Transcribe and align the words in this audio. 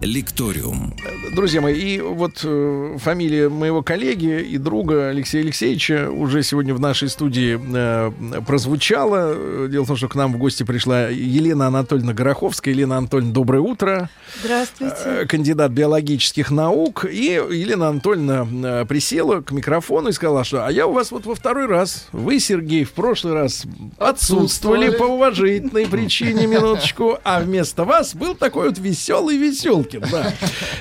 Лекториум. 0.00 0.94
Друзья 1.34 1.60
мои, 1.60 1.74
и 1.74 2.00
вот 2.00 2.42
э, 2.44 2.96
фамилия 2.98 3.48
моего 3.48 3.82
коллеги 3.82 4.40
и 4.40 4.56
друга 4.56 5.08
Алексея 5.08 5.42
Алексеевича 5.42 6.08
уже 6.08 6.44
сегодня 6.44 6.72
в 6.72 6.78
нашей 6.78 7.08
студии 7.08 7.58
э, 7.60 8.40
прозвучала. 8.42 9.66
Дело 9.68 9.82
в 9.82 9.88
том, 9.88 9.96
что 9.96 10.08
к 10.08 10.14
нам 10.14 10.32
в 10.32 10.38
гости 10.38 10.62
пришла 10.62 11.08
Елена 11.08 11.66
Анатольевна 11.66 12.12
Гороховская. 12.12 12.72
Елена 12.72 12.98
Анатольевна, 12.98 13.34
доброе 13.34 13.58
утро. 13.58 14.08
Здравствуйте. 14.40 14.94
Э, 15.04 15.26
кандидат 15.26 15.72
биологических 15.72 16.52
наук. 16.52 17.04
И 17.04 17.32
Елена 17.50 17.88
Анатольевна 17.88 18.82
э, 18.82 18.84
присела 18.86 19.40
к 19.40 19.50
микрофону 19.50 20.10
и 20.10 20.12
сказала, 20.12 20.44
что 20.44 20.64
а 20.64 20.70
я 20.70 20.86
у 20.86 20.92
вас 20.92 21.10
вот 21.10 21.26
во 21.26 21.34
второй 21.34 21.66
раз. 21.66 22.06
Вы, 22.12 22.38
Сергей, 22.38 22.84
в 22.84 22.92
прошлый 22.92 23.34
раз 23.34 23.64
отсутствовали 23.98 24.90
по 24.90 25.04
уважительной 25.04 25.86
причине, 25.86 26.46
минуточку. 26.46 27.18
А 27.24 27.40
вместо 27.40 27.84
вас 27.84 28.14
был 28.14 28.36
такой 28.36 28.68
вот 28.68 28.78
веселый-веселый 28.78 29.87
Галкин, 29.88 30.04
да. 30.10 30.32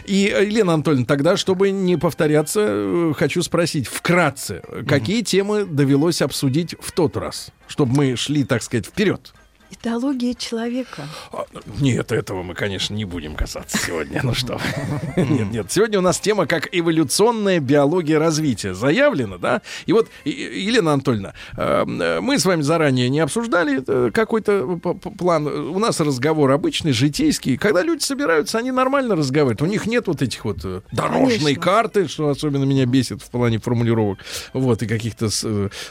И, 0.05 0.31
э, 0.33 0.45
Елена 0.45 0.73
Анатольевна, 0.73 1.05
тогда, 1.05 1.37
чтобы 1.37 1.71
не 1.71 1.97
повторяться, 1.97 2.61
э, 2.63 3.13
хочу 3.15 3.41
спросить 3.41 3.87
вкратце, 3.87 4.61
какие 4.87 5.21
темы 5.21 5.65
довелось 5.65 6.21
обсудить 6.21 6.75
в 6.79 6.91
тот 6.91 7.17
раз, 7.17 7.49
чтобы 7.67 7.95
мы 7.95 8.15
шли, 8.15 8.43
так 8.43 8.63
сказать, 8.63 8.85
вперед? 8.85 9.33
Этология 9.69 10.33
человека. 10.33 11.03
А, 11.33 11.45
нет, 11.79 12.13
этого 12.13 12.41
мы, 12.41 12.53
конечно, 12.53 12.93
не 12.93 13.03
будем 13.03 13.35
касаться 13.35 13.77
сегодня. 13.77 14.21
Ну 14.23 14.33
что? 14.33 14.59
Нет, 15.17 15.51
нет. 15.51 15.71
Сегодня 15.71 15.99
у 15.99 16.01
нас 16.01 16.19
тема 16.19 16.45
как 16.47 16.69
эволюционная 16.71 17.59
биология 17.59 18.17
развития. 18.17 18.73
Заявлена, 18.73 19.37
да? 19.37 19.61
И 19.85 19.93
вот, 19.93 20.07
Елена 20.23 20.93
Анатольевна, 20.93 21.33
эм, 21.57 22.01
э, 22.01 22.21
мы 22.21 22.39
с 22.39 22.45
вами 22.45 22.61
заранее 22.61 23.09
не 23.09 23.19
обсуждали 23.19 23.83
э, 23.85 24.11
какой-то 24.11 24.77
план. 25.17 25.47
У 25.47 25.79
нас 25.79 25.99
разговор 25.99 26.51
обычный, 26.51 26.93
житейский. 26.93 27.57
Когда 27.57 27.81
люди 27.83 28.03
собираются, 28.03 28.59
они 28.59 28.71
нормально 28.71 29.15
разговаривают. 29.15 29.61
У 29.61 29.65
них 29.65 29.85
нет 29.85 30.07
вот 30.07 30.21
этих 30.21 30.45
вот 30.45 30.59
э, 30.63 30.81
дорожной 30.91 31.39
Конечно. 31.39 31.61
карты, 31.61 32.07
что 32.07 32.29
особенно 32.29 32.63
меня 32.63 32.85
бесит 32.85 33.21
в 33.21 33.29
плане 33.29 33.59
формулировок. 33.59 34.19
Вот, 34.53 34.81
и 34.81 34.87
каких-то 34.87 35.29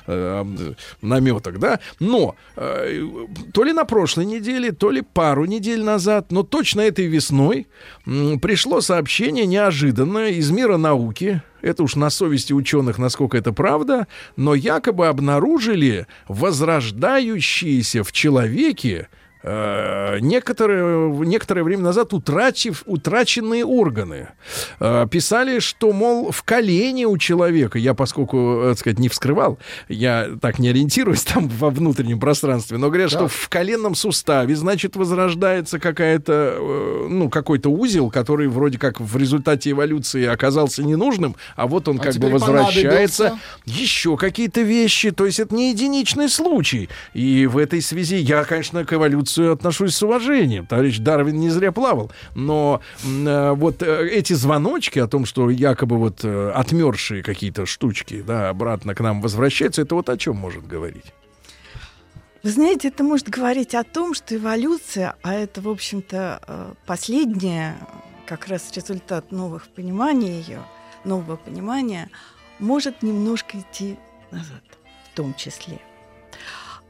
э, 0.06 0.44
наметок, 1.02 1.58
да? 1.58 1.80
Но 2.00 2.36
то 2.54 3.65
ли 3.66 3.72
на 3.72 3.84
прошлой 3.84 4.24
неделе, 4.24 4.72
то 4.72 4.90
ли 4.90 5.02
пару 5.02 5.44
недель 5.44 5.82
назад, 5.82 6.32
но 6.32 6.42
точно 6.42 6.80
этой 6.80 7.06
весной 7.06 7.66
пришло 8.04 8.80
сообщение 8.80 9.44
неожиданное 9.46 10.30
из 10.30 10.50
мира 10.50 10.76
науки. 10.78 11.42
Это 11.60 11.82
уж 11.82 11.96
на 11.96 12.10
совести 12.10 12.52
ученых, 12.52 12.98
насколько 12.98 13.36
это 13.36 13.52
правда, 13.52 14.06
но 14.36 14.54
якобы 14.54 15.08
обнаружили 15.08 16.06
возрождающиеся 16.28 18.04
в 18.04 18.12
человеке 18.12 19.08
Э, 19.48 20.18
некоторое, 20.20 21.08
некоторое 21.24 21.62
время 21.62 21.84
назад 21.84 22.12
утратив, 22.12 22.82
утраченные 22.84 23.64
органы. 23.64 24.30
Э, 24.80 25.06
писали, 25.08 25.60
что, 25.60 25.92
мол, 25.92 26.32
в 26.32 26.42
колене 26.42 27.06
у 27.06 27.16
человека, 27.16 27.78
я 27.78 27.94
поскольку, 27.94 28.62
э, 28.64 28.70
так 28.70 28.78
сказать, 28.80 28.98
не 28.98 29.08
вскрывал, 29.08 29.60
я 29.88 30.30
так 30.40 30.58
не 30.58 30.70
ориентируюсь 30.70 31.22
там 31.22 31.48
во 31.48 31.70
внутреннем 31.70 32.18
пространстве, 32.18 32.76
но 32.78 32.88
говорят, 32.88 33.12
да. 33.12 33.18
что 33.18 33.28
в 33.28 33.48
коленном 33.48 33.94
суставе, 33.94 34.56
значит, 34.56 34.96
возрождается 34.96 35.78
какая-то, 35.78 37.06
ну, 37.08 37.30
какой-то 37.30 37.68
узел, 37.68 38.10
который 38.10 38.48
вроде 38.48 38.78
как 38.78 39.00
в 39.00 39.16
результате 39.16 39.70
эволюции 39.70 40.26
оказался 40.26 40.82
ненужным, 40.82 41.36
а 41.54 41.68
вот 41.68 41.86
он 41.86 42.00
а 42.00 42.02
как 42.02 42.16
бы 42.16 42.30
возвращается. 42.30 43.38
Еще 43.64 44.16
какие-то 44.16 44.62
вещи, 44.62 45.12
то 45.12 45.24
есть 45.24 45.38
это 45.38 45.54
не 45.54 45.70
единичный 45.70 46.28
случай. 46.28 46.88
И 47.14 47.46
в 47.46 47.58
этой 47.58 47.80
связи 47.80 48.16
я, 48.16 48.42
конечно, 48.42 48.84
к 48.84 48.92
эволюции 48.92 49.35
отношусь 49.38 49.94
с 49.94 50.02
уважением. 50.02 50.66
Товарищ 50.66 50.98
Дарвин 50.98 51.38
не 51.38 51.50
зря 51.50 51.72
плавал. 51.72 52.10
Но 52.34 52.80
э, 53.04 53.52
вот 53.52 53.82
э, 53.82 54.08
эти 54.08 54.32
звоночки 54.32 54.98
о 54.98 55.06
том, 55.06 55.24
что 55.24 55.50
якобы 55.50 55.96
вот 55.96 56.24
э, 56.24 56.50
отмершие 56.54 57.22
какие-то 57.22 57.66
штучки, 57.66 58.22
да, 58.22 58.48
обратно 58.48 58.94
к 58.94 59.00
нам 59.00 59.20
возвращаются, 59.20 59.82
это 59.82 59.94
вот 59.94 60.08
о 60.08 60.16
чем 60.16 60.36
может 60.36 60.66
говорить? 60.66 61.12
Вы 62.42 62.50
знаете, 62.50 62.88
это 62.88 63.02
может 63.02 63.28
говорить 63.28 63.74
о 63.74 63.82
том, 63.82 64.14
что 64.14 64.36
эволюция, 64.36 65.16
а 65.22 65.34
это, 65.34 65.60
в 65.60 65.68
общем-то, 65.68 66.40
э, 66.46 66.72
последнее, 66.86 67.76
как 68.24 68.46
раз 68.46 68.70
результат 68.72 69.32
новых 69.32 69.66
пониманий 69.68 70.42
ее, 70.42 70.62
нового 71.04 71.36
понимания, 71.36 72.08
может 72.58 73.02
немножко 73.02 73.58
идти 73.58 73.96
назад, 74.30 74.62
в 75.10 75.16
том 75.16 75.34
числе. 75.34 75.80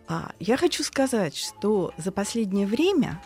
А 0.08 0.32
я 0.38 0.56
хочу 0.56 0.84
сказать, 0.84 1.36
что 1.36 1.92
за 1.96 2.12
последнее 2.12 2.66
время 2.66 3.20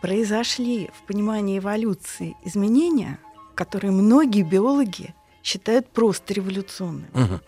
произошли 0.00 0.90
в 0.94 1.06
понимании 1.06 1.58
эволюции 1.58 2.36
изменения, 2.44 3.18
которые 3.54 3.90
многие 3.90 4.42
биологи 4.42 5.14
считают 5.42 5.88
просто 5.88 6.34
революционными. 6.34 7.10
Угу. 7.14 7.40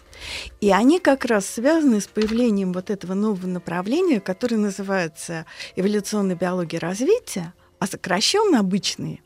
И 0.61 0.71
они 0.71 0.99
как 0.99 1.25
раз 1.25 1.47
связаны 1.47 2.01
с 2.01 2.07
появлением 2.07 2.73
вот 2.73 2.91
этого 2.91 3.15
нового 3.15 3.47
направления, 3.47 4.21
которое 4.21 4.57
называется 4.57 5.47
эволюционная 5.77 6.37
биология 6.37 6.81
развития, 6.81 7.55
а 7.79 7.87
сокращенно 7.87 8.61
обычные 8.61 9.21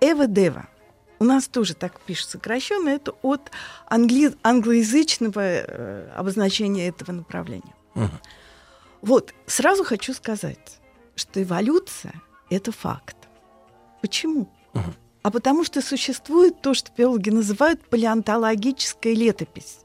ЭВДЕВА. 0.00 0.68
У 1.18 1.24
нас 1.24 1.48
тоже 1.48 1.74
так 1.74 2.00
пишут 2.00 2.30
сокращенно, 2.30 2.88
это 2.88 3.12
от 3.22 3.50
англи... 3.86 4.34
англоязычного 4.42 5.40
э, 5.40 6.10
обозначения 6.14 6.88
этого 6.88 7.12
направления. 7.12 7.74
Угу. 7.94 8.10
Вот, 9.04 9.34
сразу 9.46 9.84
хочу 9.84 10.14
сказать, 10.14 10.80
что 11.14 11.42
эволюция— 11.42 12.14
это 12.50 12.72
факт. 12.72 13.16
Почему? 14.00 14.48
Угу. 14.72 14.94
А 15.22 15.30
потому 15.30 15.62
что 15.62 15.82
существует 15.82 16.62
то, 16.62 16.72
что 16.72 16.90
биологи 16.96 17.28
называют 17.28 17.86
палеонтологическая 17.90 19.12
летопись. 19.12 19.80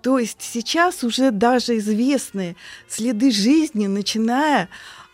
То 0.00 0.20
есть 0.20 0.42
сейчас 0.42 1.02
уже 1.02 1.32
даже 1.32 1.78
известны 1.78 2.54
следы 2.88 3.32
жизни, 3.32 3.88
начиная 3.88 4.68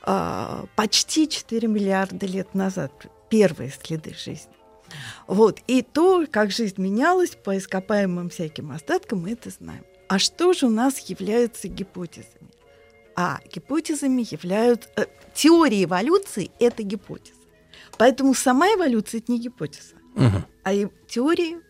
э, 0.06 0.64
почти 0.76 1.26
4 1.26 1.69
миллиарда 1.69 2.26
лет 2.26 2.54
назад, 2.54 2.93
первые 3.31 3.72
следы 3.82 4.14
жизни. 4.14 4.53
Вот. 5.26 5.59
И 5.66 5.81
то, 5.81 6.26
как 6.31 6.50
жизнь 6.50 6.78
менялась 6.82 7.31
по 7.31 7.56
ископаемым 7.56 8.28
всяким 8.28 8.72
остаткам, 8.72 9.22
мы 9.22 9.32
это 9.32 9.49
знаем. 9.49 9.87
А 10.09 10.19
что 10.19 10.53
же 10.53 10.66
у 10.66 10.70
нас 10.70 10.99
является 10.99 11.69
гипотезами? 11.69 12.50
А 13.17 13.41
гипотезами 13.53 14.27
являются... 14.28 14.89
Э, 14.97 15.06
теория 15.34 15.84
эволюции— 15.84 16.50
это 16.61 16.83
гипотеза. 16.83 17.41
Поэтому 17.99 18.34
сама 18.34 18.67
эволюция— 18.69 19.19
это 19.21 19.33
не 19.33 19.41
гипотеза, 19.41 19.95
угу. 20.15 20.45
а 20.62 20.73
и 20.73 20.89
теория. 21.09 21.61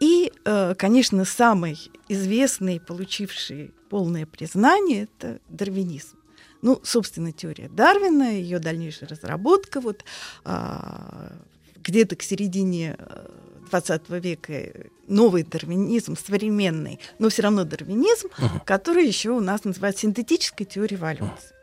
И, 0.00 0.32
э, 0.44 0.74
конечно, 0.76 1.24
самый 1.24 1.78
известный, 2.08 2.80
получивший 2.80 3.72
полное 3.90 4.26
признание— 4.26 5.08
это 5.18 5.40
дарвинизм. 5.48 6.16
Ну, 6.62 6.80
собственно, 6.82 7.32
теория 7.32 7.68
Дарвина, 7.68 8.34
ее 8.34 8.58
дальнейшая 8.58 9.08
разработка, 9.08 9.80
вот 9.80 10.04
э, 10.44 11.36
где-то 11.76 12.16
к 12.16 12.22
середине 12.22 12.96
э, 12.98 13.28
20 13.70 14.08
века 14.08 14.72
новый 15.06 15.42
дарвинизм, 15.44 16.16
современный, 16.16 17.00
но 17.18 17.28
все 17.28 17.42
равно 17.42 17.64
дарвинизм, 17.64 18.28
uh-huh. 18.28 18.64
который 18.66 19.06
еще 19.06 19.30
у 19.30 19.40
нас 19.40 19.64
называют 19.64 19.98
синтетической 19.98 20.66
теорией 20.66 20.98
эволюции. 20.98 21.26
Uh-huh. 21.26 21.60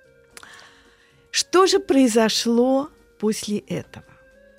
Что 1.31 1.67
же 1.67 1.79
произошло 1.79 2.89
после 3.19 3.59
этого? 3.59 4.05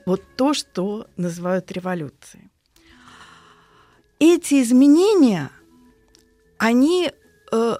Вот 0.06 0.22
то, 0.36 0.54
что 0.54 1.06
называют 1.16 1.72
революцией. 1.72 2.50
Эти 4.18 4.62
изменения, 4.62 5.50
они 6.56 7.12
э, 7.52 7.76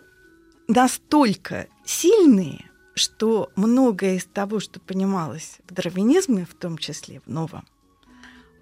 настолько 0.69 1.69
сильные, 1.85 2.71
что 2.95 3.51
многое 3.57 4.17
из 4.17 4.27
того, 4.27 4.61
что 4.61 4.81
понималось 4.81 5.59
в 5.69 5.73
дарвинизме, 5.73 6.45
в 6.45 6.55
том 6.55 6.79
числе 6.79 7.21
в 7.25 7.29
новом, 7.29 7.65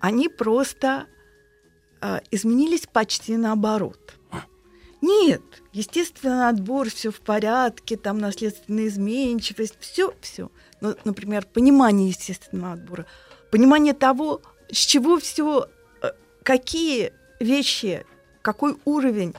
они 0.00 0.28
просто 0.28 1.06
э, 2.00 2.20
изменились 2.30 2.86
почти 2.86 3.36
наоборот. 3.36 4.14
Нет, 5.02 5.42
естественно, 5.72 6.48
отбор, 6.48 6.88
все 6.90 7.10
в 7.10 7.20
порядке, 7.20 7.96
там 7.96 8.18
наследственная 8.18 8.88
изменчивость, 8.88 9.76
все, 9.78 10.14
все. 10.20 10.50
Ну, 10.80 10.96
например, 11.04 11.46
понимание 11.46 12.08
естественного 12.08 12.72
отбора, 12.72 13.06
понимание 13.50 13.94
того, 13.94 14.40
с 14.70 14.78
чего 14.78 15.18
все, 15.18 15.68
э, 16.02 16.10
какие 16.42 17.12
вещи, 17.40 18.04
какой 18.42 18.76
уровень 18.84 19.34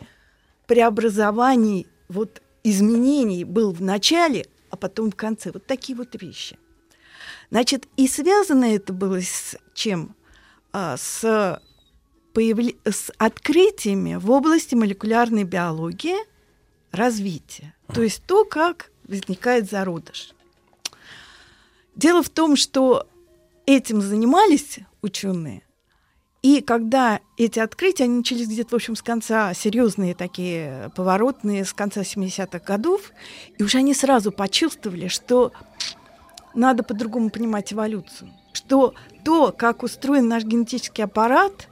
преобразований, 0.68 1.88
вот 2.08 2.42
изменений 2.64 3.44
был 3.44 3.72
в 3.72 3.82
начале, 3.82 4.46
а 4.70 4.78
потом 4.78 5.12
в 5.12 5.16
конце. 5.16 5.52
Вот 5.52 5.66
такие 5.66 5.98
вот 5.98 6.22
вещи. 6.22 6.58
Значит, 7.50 7.88
и 7.96 8.08
связано 8.08 8.66
это 8.76 8.94
было 8.94 9.22
с 9.22 9.56
чем? 9.74 10.16
А, 10.80 10.96
с, 10.96 11.60
появля... 12.34 12.72
с 12.86 13.12
открытиями 13.18 14.14
в 14.14 14.30
области 14.30 14.76
молекулярной 14.76 15.44
биологии 15.44 16.18
развития. 16.92 17.74
То 17.92 18.04
есть 18.04 18.22
то, 18.28 18.46
как 18.46 18.92
возникает 19.08 19.72
зародыш. 19.72 20.34
Дело 21.96 22.22
в 22.22 22.30
том, 22.30 22.56
что 22.56 23.08
этим 23.66 24.04
занимались 24.04 24.78
ученые, 25.02 25.64
и 26.44 26.62
когда 26.62 27.22
эти 27.38 27.58
открытия, 27.58 28.04
они 28.04 28.18
начались 28.18 28.48
где-то, 28.48 28.70
в 28.70 28.76
общем, 28.76 28.96
с 28.96 29.02
конца, 29.02 29.56
серьезные 29.56 30.14
такие 30.14 30.92
поворотные, 30.96 31.66
с 31.66 31.74
конца 31.74 32.02
70-х 32.02 32.60
годов, 32.60 33.14
и 33.58 33.64
уже 33.64 33.80
они 33.80 33.96
сразу 33.96 34.32
почувствовали, 34.32 35.08
что 35.08 35.54
надо 36.54 36.84
по-другому 36.84 37.32
понимать 37.32 37.74
эволюцию, 37.74 38.32
что 38.58 38.94
то, 39.24 39.52
как 39.52 39.84
устроен 39.84 40.28
наш 40.28 40.44
генетический 40.44 41.04
аппарат, 41.04 41.70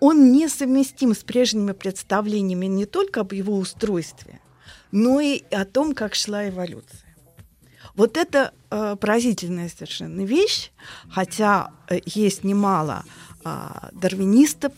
он 0.00 0.32
несовместим 0.32 1.14
с 1.14 1.18
прежними 1.18 1.72
представлениями 1.72 2.66
не 2.66 2.86
только 2.86 3.20
об 3.20 3.32
его 3.32 3.56
устройстве, 3.56 4.40
но 4.90 5.20
и 5.20 5.42
о 5.52 5.64
том, 5.64 5.94
как 5.94 6.14
шла 6.14 6.48
эволюция. 6.48 7.00
Вот 7.94 8.16
это 8.16 8.52
э, 8.70 8.96
поразительная 8.98 9.68
совершенно 9.68 10.22
вещь, 10.22 10.70
хотя 11.10 11.70
э, 11.88 12.00
есть 12.06 12.42
немало 12.42 13.04
э, 13.44 13.68
дарвинистов, 13.92 14.72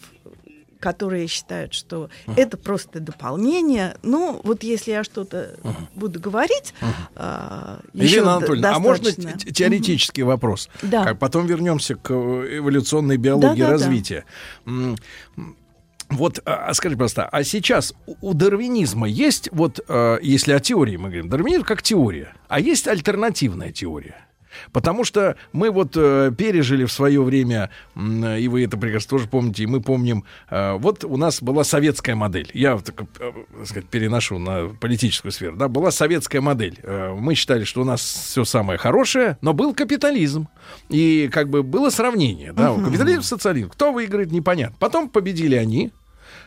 которые 0.85 1.29
считают, 1.29 1.73
что 1.73 2.11
uh-huh. 2.27 2.35
это 2.37 2.59
просто 2.59 3.01
дополнение. 3.01 3.97
Ну, 4.03 4.39
вот 4.45 4.63
если 4.63 4.91
я 4.91 5.03
что-то 5.03 5.57
uh-huh. 5.63 5.75
буду 5.95 6.21
говорить, 6.21 6.75
uh-huh. 6.83 7.81
э, 7.95 8.05
Елена 8.05 8.37
Анатольевна, 8.37 8.75
достаточно... 8.75 9.25
а 9.25 9.33
можно 9.33 9.53
теоретический 9.53 10.23
uh-huh. 10.25 10.27
вопрос? 10.27 10.69
Да. 10.83 11.05
Как 11.05 11.19
потом 11.19 11.47
вернемся 11.47 11.95
к 11.95 12.11
эволюционной 12.13 13.17
биологии 13.17 13.63
да, 13.63 13.69
да, 13.69 13.73
развития. 13.73 14.25
Да. 14.67 14.95
Вот, 16.11 16.41
а, 16.45 16.67
а 16.67 16.75
скажи 16.75 16.99
просто, 16.99 17.27
а 17.27 17.43
сейчас 17.45 17.95
у 18.21 18.35
дарвинизма 18.35 19.09
есть, 19.09 19.49
вот, 19.53 19.81
а, 19.89 20.19
если 20.21 20.53
о 20.53 20.61
теории 20.61 20.99
мы 20.99 21.09
говорим, 21.09 21.31
дарвинизм 21.31 21.65
как 21.65 21.83
теория, 21.83 22.35
а 22.49 22.61
есть 22.61 22.87
альтернативная 22.87 23.73
теория? 23.73 24.27
Потому 24.73 25.05
что 25.05 25.37
мы 25.53 25.71
вот 25.71 25.97
э, 25.97 26.33
пережили 26.37 26.85
в 26.85 26.93
свое 26.93 27.23
время, 27.23 27.71
э, 27.95 28.41
и 28.41 28.49
вы 28.49 28.65
это 28.65 28.77
прекрасно 28.77 29.11
тоже 29.11 29.29
помните, 29.29 29.63
и 29.63 29.67
мы 29.67 29.81
помним, 29.81 30.25
э, 30.51 30.75
вот 30.75 31.05
у 31.05 31.17
нас 31.17 31.43
была 31.43 31.65
советская 31.65 32.15
модель. 32.15 32.51
Я 32.55 32.79
так, 32.79 33.03
э, 33.21 33.33
сказать, 33.65 33.89
переношу 33.89 34.39
на 34.39 34.69
политическую 34.69 35.33
сферу. 35.33 35.57
Да, 35.57 35.69
была 35.69 35.91
советская 35.91 36.41
модель. 36.41 36.79
Э, 36.83 37.15
мы 37.15 37.35
считали, 37.35 37.65
что 37.65 37.83
у 37.83 37.85
нас 37.85 38.01
все 38.01 38.45
самое 38.45 38.79
хорошее, 38.79 39.39
но 39.41 39.53
был 39.53 39.75
капитализм. 39.75 40.49
И 40.89 41.29
как 41.33 41.49
бы 41.49 41.63
было 41.63 41.91
сравнение. 41.91 42.53
Да, 42.53 42.69
uh-huh. 42.69 42.85
капитализм, 42.85 43.23
социализм. 43.23 43.71
Кто 43.71 43.93
выиграет, 43.93 44.33
непонятно. 44.33 44.77
Потом 44.79 45.09
победили 45.09 45.55
они, 45.55 45.93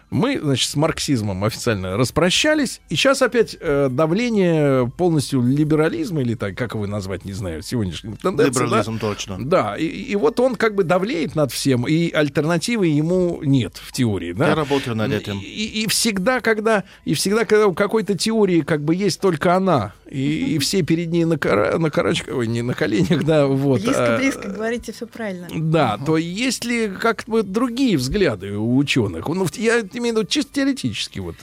мы, 0.09 0.39
значит, 0.39 0.69
с 0.69 0.75
марксизмом 0.75 1.43
официально 1.43 1.97
распрощались, 1.97 2.81
и 2.89 2.95
сейчас 2.95 3.21
опять 3.21 3.57
э, 3.59 3.89
давление 3.91 4.89
полностью 4.97 5.41
либерализма, 5.41 6.21
или 6.21 6.35
так, 6.35 6.57
как 6.57 6.75
его 6.75 6.87
назвать, 6.87 7.25
не 7.25 7.33
знаю, 7.33 7.61
сегодняшний 7.61 8.15
тенденция. 8.15 8.63
Либерализм, 8.63 8.93
да? 8.93 8.99
точно. 8.99 9.37
Да, 9.39 9.75
и, 9.77 9.85
и 9.85 10.15
вот 10.15 10.39
он 10.39 10.55
как 10.55 10.75
бы 10.75 10.83
давлеет 10.83 11.35
над 11.35 11.51
всем, 11.51 11.85
и 11.87 12.11
альтернативы 12.11 12.87
ему 12.87 13.41
нет 13.43 13.75
в 13.75 13.91
теории. 13.91 14.31
Да? 14.33 14.49
Я 14.49 14.55
работаю 14.55 14.95
над 14.95 15.11
этим. 15.11 15.39
И, 15.39 15.83
и 15.83 15.87
всегда, 15.87 16.39
когда, 16.39 16.85
и 17.03 17.13
всегда, 17.13 17.45
когда 17.45 17.67
у 17.67 17.73
какой-то 17.73 18.17
теории 18.17 18.61
как 18.61 18.83
бы 18.83 18.95
есть 18.95 19.19
только 19.19 19.55
она, 19.55 19.93
и, 20.09 20.55
и 20.55 20.59
все 20.59 20.83
перед 20.83 21.11
ней 21.11 21.25
на, 21.25 21.37
кара, 21.37 21.77
на 21.77 21.89
карачках, 21.89 22.35
ой, 22.35 22.47
не 22.47 22.61
на 22.61 22.73
коленях, 22.73 23.23
да, 23.23 23.47
вот. 23.47 23.81
Близко-близко, 23.81 24.43
а, 24.45 24.51
говорите 24.51 24.93
все 24.93 25.05
правильно. 25.05 25.47
Да, 25.53 25.95
угу. 25.95 26.05
то 26.05 26.17
есть 26.17 26.63
ли 26.63 26.87
как 26.87 27.23
бы 27.27 27.43
другие 27.43 27.97
взгляды 27.97 28.53
у 28.53 28.77
ученых? 28.77 29.27
Ну, 29.27 29.45
я 29.55 29.83
виду 30.05 30.23
чисто 30.25 30.53
теоретически 30.53 31.19
вот. 31.19 31.35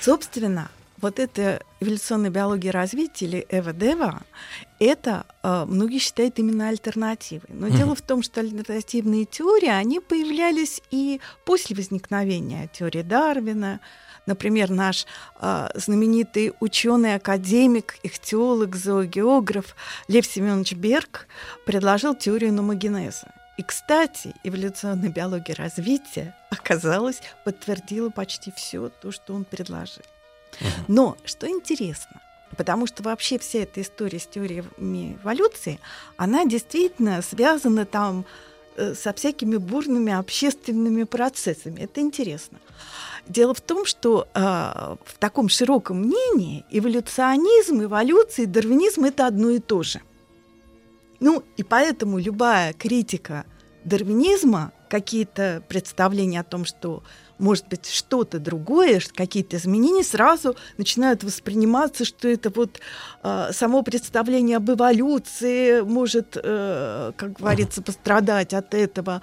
Собственно, 0.00 0.70
вот 1.02 1.18
эта 1.18 1.62
эволюционная 1.80 2.30
биология 2.30 2.70
развития 2.70 3.26
или 3.26 3.46
Эва-Дева, 3.50 4.22
это 4.78 5.26
э, 5.42 5.64
многие 5.66 5.98
считают 5.98 6.38
именно 6.38 6.68
альтернативой. 6.68 7.48
Но 7.48 7.68
дело 7.68 7.94
в 7.94 8.02
том, 8.02 8.22
что 8.22 8.40
альтернативные 8.40 9.24
теории, 9.24 9.68
они 9.68 10.00
появлялись 10.00 10.80
и 10.90 11.20
после 11.44 11.76
возникновения 11.76 12.70
теории 12.72 13.02
Дарвина, 13.02 13.80
Например, 14.24 14.70
наш 14.70 15.06
э, 15.40 15.68
знаменитый 15.74 16.52
ученый, 16.60 17.16
академик, 17.16 17.96
ихтиолог, 18.04 18.76
зоогеограф 18.76 19.74
Лев 20.06 20.26
Семенович 20.26 20.74
Берг 20.74 21.26
предложил 21.66 22.14
теорию 22.14 22.52
номогенеза. 22.52 23.32
И, 23.58 23.62
кстати, 23.62 24.34
эволюционная 24.44 25.10
биология 25.10 25.54
развития 25.54 26.34
оказалось, 26.50 27.20
подтвердила 27.44 28.08
почти 28.10 28.50
все 28.50 28.88
то, 28.88 29.12
что 29.12 29.34
он 29.34 29.44
предложил. 29.44 30.02
Но 30.88 31.16
что 31.24 31.48
интересно, 31.48 32.20
потому 32.56 32.86
что 32.86 33.02
вообще 33.02 33.38
вся 33.38 33.60
эта 33.60 33.82
история 33.82 34.18
с 34.18 34.26
теориями 34.26 35.18
эволюции, 35.22 35.80
она 36.16 36.44
действительно 36.44 37.20
связана 37.22 37.84
там 37.84 38.24
э, 38.76 38.94
со 38.94 39.12
всякими 39.12 39.56
бурными 39.56 40.12
общественными 40.12 41.04
процессами. 41.04 41.80
Это 41.80 42.00
интересно. 42.00 42.58
Дело 43.26 43.54
в 43.54 43.60
том, 43.60 43.84
что 43.86 44.28
э, 44.34 44.40
в 44.40 45.18
таком 45.18 45.48
широком 45.48 46.00
мнении 46.00 46.64
эволюционизм, 46.70 47.84
эволюция 47.84 48.44
и 48.44 48.46
дарвинизм 48.46 49.04
это 49.04 49.26
одно 49.26 49.50
и 49.50 49.58
то 49.58 49.82
же. 49.82 50.00
Ну 51.22 51.44
и 51.56 51.62
поэтому 51.62 52.18
любая 52.18 52.72
критика 52.72 53.46
дарвинизма, 53.84 54.72
какие-то 54.90 55.62
представления 55.68 56.40
о 56.40 56.44
том, 56.44 56.64
что 56.64 57.04
может 57.42 57.66
быть, 57.66 57.86
что-то 57.86 58.38
другое, 58.38 59.02
какие-то 59.14 59.56
изменения, 59.56 60.04
сразу 60.04 60.56
начинают 60.78 61.24
восприниматься, 61.24 62.04
что 62.04 62.28
это 62.28 62.50
вот 62.50 62.80
э, 63.22 63.50
само 63.52 63.82
представление 63.82 64.58
об 64.58 64.70
эволюции 64.70 65.80
может, 65.80 66.36
э, 66.42 67.12
как 67.16 67.32
говорится, 67.32 67.82
пострадать 67.82 68.54
от 68.54 68.74
этого, 68.74 69.20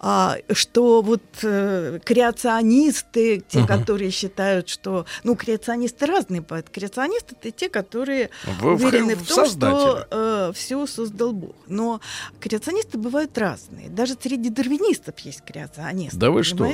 э, 0.00 0.30
что 0.52 1.00
вот 1.00 1.22
э, 1.42 2.00
креационисты, 2.04 3.42
те, 3.48 3.60
uh-huh. 3.60 3.66
которые 3.66 4.10
считают, 4.10 4.68
что, 4.68 5.06
ну, 5.22 5.34
креационисты 5.34 6.04
разные 6.04 6.42
бывают, 6.42 6.68
креационисты 6.68 7.34
это 7.40 7.50
те, 7.50 7.70
которые 7.70 8.28
в, 8.60 8.66
уверены 8.66 9.16
в, 9.16 9.24
в 9.24 9.28
том, 9.28 9.46
что 9.46 10.06
э, 10.10 10.52
все 10.54 10.86
создал 10.86 11.32
Бог, 11.32 11.56
но 11.66 12.02
креационисты 12.40 12.98
бывают 12.98 13.38
разные, 13.38 13.88
даже 13.88 14.16
среди 14.20 14.50
дарвинистов 14.50 15.18
есть 15.20 15.42
креационисты. 15.42 16.18
Да 16.18 16.30
вы 16.30 16.42
что, 16.42 16.66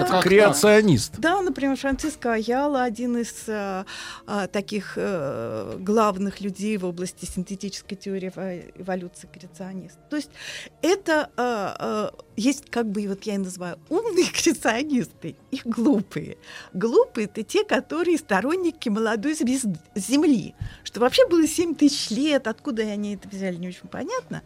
дарвинист 0.00 0.22
да, 0.24 0.28
креационист. 0.28 1.18
Да, 1.18 1.40
например, 1.42 1.76
Франциско 1.76 2.34
Аяла, 2.34 2.82
один 2.82 3.16
из 3.16 3.44
а, 3.48 3.84
а, 4.26 4.46
таких 4.46 4.94
а, 4.96 5.76
главных 5.78 6.40
людей 6.40 6.76
в 6.76 6.84
области 6.84 7.24
синтетической 7.24 7.96
теории 7.96 8.28
эволюции 8.76 9.28
креационист. 9.32 9.98
То 10.10 10.16
есть 10.16 10.30
это 10.82 11.30
а, 11.36 11.76
а, 11.78 12.14
есть 12.38 12.70
как 12.70 12.90
бы, 12.90 13.06
вот 13.08 13.24
я 13.24 13.34
и 13.34 13.38
называю, 13.38 13.78
умные 13.88 14.26
креационисты 14.32 15.36
и 15.50 15.60
глупые. 15.64 16.38
Глупые— 16.72 17.24
это 17.26 17.42
те, 17.42 17.64
которые 17.64 18.16
сторонники 18.16 18.88
молодой 18.88 19.34
звезды, 19.34 19.78
Земли, 19.94 20.54
что 20.84 21.00
вообще 21.00 21.26
было 21.26 21.46
7 21.46 21.74
тысяч 21.74 22.10
лет, 22.10 22.46
откуда 22.46 22.82
они 22.82 23.16
это 23.16 23.28
взяли, 23.28 23.56
не 23.56 23.68
очень 23.68 23.88
понятно. 23.88 24.42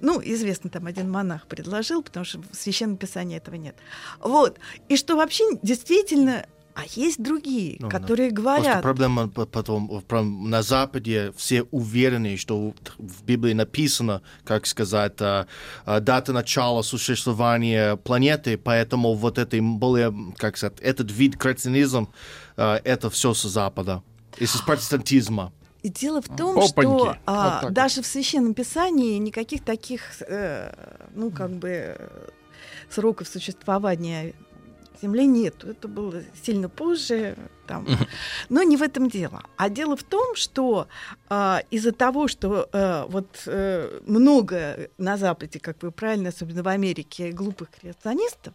Ну, 0.00 0.20
известно, 0.24 0.70
там 0.70 0.86
один 0.86 1.10
монах 1.10 1.46
предложил, 1.46 2.02
потому 2.02 2.24
что 2.24 2.40
в 2.40 2.56
Священном 2.56 2.96
Писании 2.96 3.36
этого 3.36 3.56
нет. 3.56 3.76
Вот. 4.20 4.58
И 4.88 4.96
что 4.96 5.16
вообще 5.16 5.44
действительно 5.62 6.46
а 6.74 6.82
есть 6.94 7.22
другие, 7.22 7.76
ну, 7.78 7.88
которые 7.88 8.30
да. 8.30 8.36
говорят. 8.36 8.64
Просто 8.64 8.82
проблема 8.82 9.28
потом 9.28 10.50
на 10.50 10.62
Западе 10.62 11.32
все 11.36 11.62
уверены, 11.70 12.36
что 12.36 12.74
в 12.98 13.22
Библии 13.24 13.52
написано, 13.52 14.22
как 14.44 14.66
сказать, 14.66 15.14
а, 15.20 15.46
а, 15.86 16.00
дата 16.00 16.32
начала 16.32 16.82
существования 16.82 17.96
планеты, 17.96 18.58
поэтому 18.58 19.14
вот 19.14 19.38
это 19.38 19.56
более, 19.62 20.12
как 20.36 20.56
сказать, 20.56 20.80
этот 20.80 21.12
вид 21.12 21.36
креационизм, 21.36 22.08
а, 22.56 22.80
это 22.82 23.08
все 23.08 23.34
с 23.34 23.42
Запада, 23.42 24.02
из 24.38 24.52
протестантизма. 24.62 25.52
И 25.82 25.90
дело 25.90 26.22
в 26.22 26.34
том, 26.34 26.58
Опаньки. 26.58 26.70
что 26.70 27.16
а, 27.26 27.60
вот 27.62 27.72
даже 27.72 28.02
в 28.02 28.06
Священном 28.06 28.54
Писании 28.54 29.18
никаких 29.18 29.62
таких, 29.62 30.00
э, 30.26 30.72
ну, 31.14 31.30
как 31.30 31.50
бы 31.50 31.96
сроков 32.90 33.28
существования 33.28 34.34
Земли 35.04 35.26
нет. 35.26 35.64
Это 35.64 35.86
было 35.86 36.22
сильно 36.42 36.70
позже. 36.70 37.36
там. 37.66 37.86
Но 38.48 38.62
не 38.62 38.78
в 38.78 38.82
этом 38.82 39.10
дело. 39.10 39.42
А 39.58 39.68
дело 39.68 39.96
в 39.96 40.02
том, 40.02 40.34
что 40.34 40.88
э, 41.28 41.58
из-за 41.70 41.92
того, 41.92 42.26
что 42.26 42.68
э, 42.72 43.04
вот 43.08 43.42
э, 43.46 44.00
много 44.06 44.88
на 44.96 45.18
Западе, 45.18 45.60
как 45.60 45.82
вы 45.82 45.90
правильно, 45.90 46.30
особенно 46.30 46.62
в 46.62 46.68
Америке, 46.68 47.32
глупых 47.32 47.68
креационистов, 47.70 48.54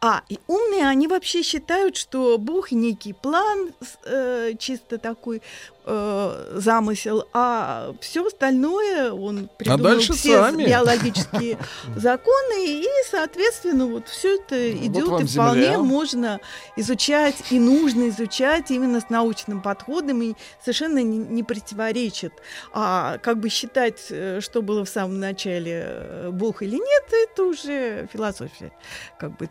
а, 0.00 0.22
и 0.28 0.38
умные, 0.46 0.86
они 0.86 1.08
вообще 1.08 1.42
считают, 1.42 1.96
что 1.96 2.38
Бог 2.38 2.70
некий 2.72 3.12
план, 3.12 3.72
э, 4.04 4.52
чисто 4.58 4.98
такой 4.98 5.42
э, 5.84 6.52
замысел, 6.56 7.26
а 7.32 7.94
все 8.00 8.26
остальное 8.26 9.12
он 9.12 9.48
А 9.52 9.56
придумал 9.56 9.82
дальше 9.82 10.12
все 10.12 10.42
сами. 10.42 10.66
биологические 10.66 11.58
законы, 11.96 12.66
и, 12.66 12.86
соответственно, 13.10 13.86
вот 13.86 14.08
все 14.08 14.36
это 14.36 14.54
Вот 14.54 14.86
идет, 14.86 15.08
вам 15.08 15.22
и 15.22 15.26
вполне 15.26 15.62
земля. 15.64 15.78
можно 15.78 16.40
изучать, 16.76 17.36
и 17.50 17.58
нужно 17.58 18.08
изучать 18.08 18.70
именно 18.70 19.00
с 19.00 19.08
научным 19.10 19.60
подходом, 19.62 20.22
и 20.22 20.34
совершенно 20.60 21.02
не, 21.02 21.18
не 21.18 21.42
противоречит. 21.42 22.32
А 22.72 23.18
как 23.18 23.38
бы 23.40 23.48
считать, 23.48 24.06
э, 24.10 24.40
что 24.40 24.62
было 24.62 24.84
в 24.84 24.88
самом 24.88 25.20
начале, 25.20 25.82
э, 25.84 26.30
Бог 26.32 26.62
или 26.62 26.76
нет, 26.76 27.04
это 27.30 27.44
уже 27.44 28.08
философия, 28.12 28.72
как 29.18 29.36
бы 29.36 29.48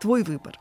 твой 0.00 0.22
выбор. 0.22 0.58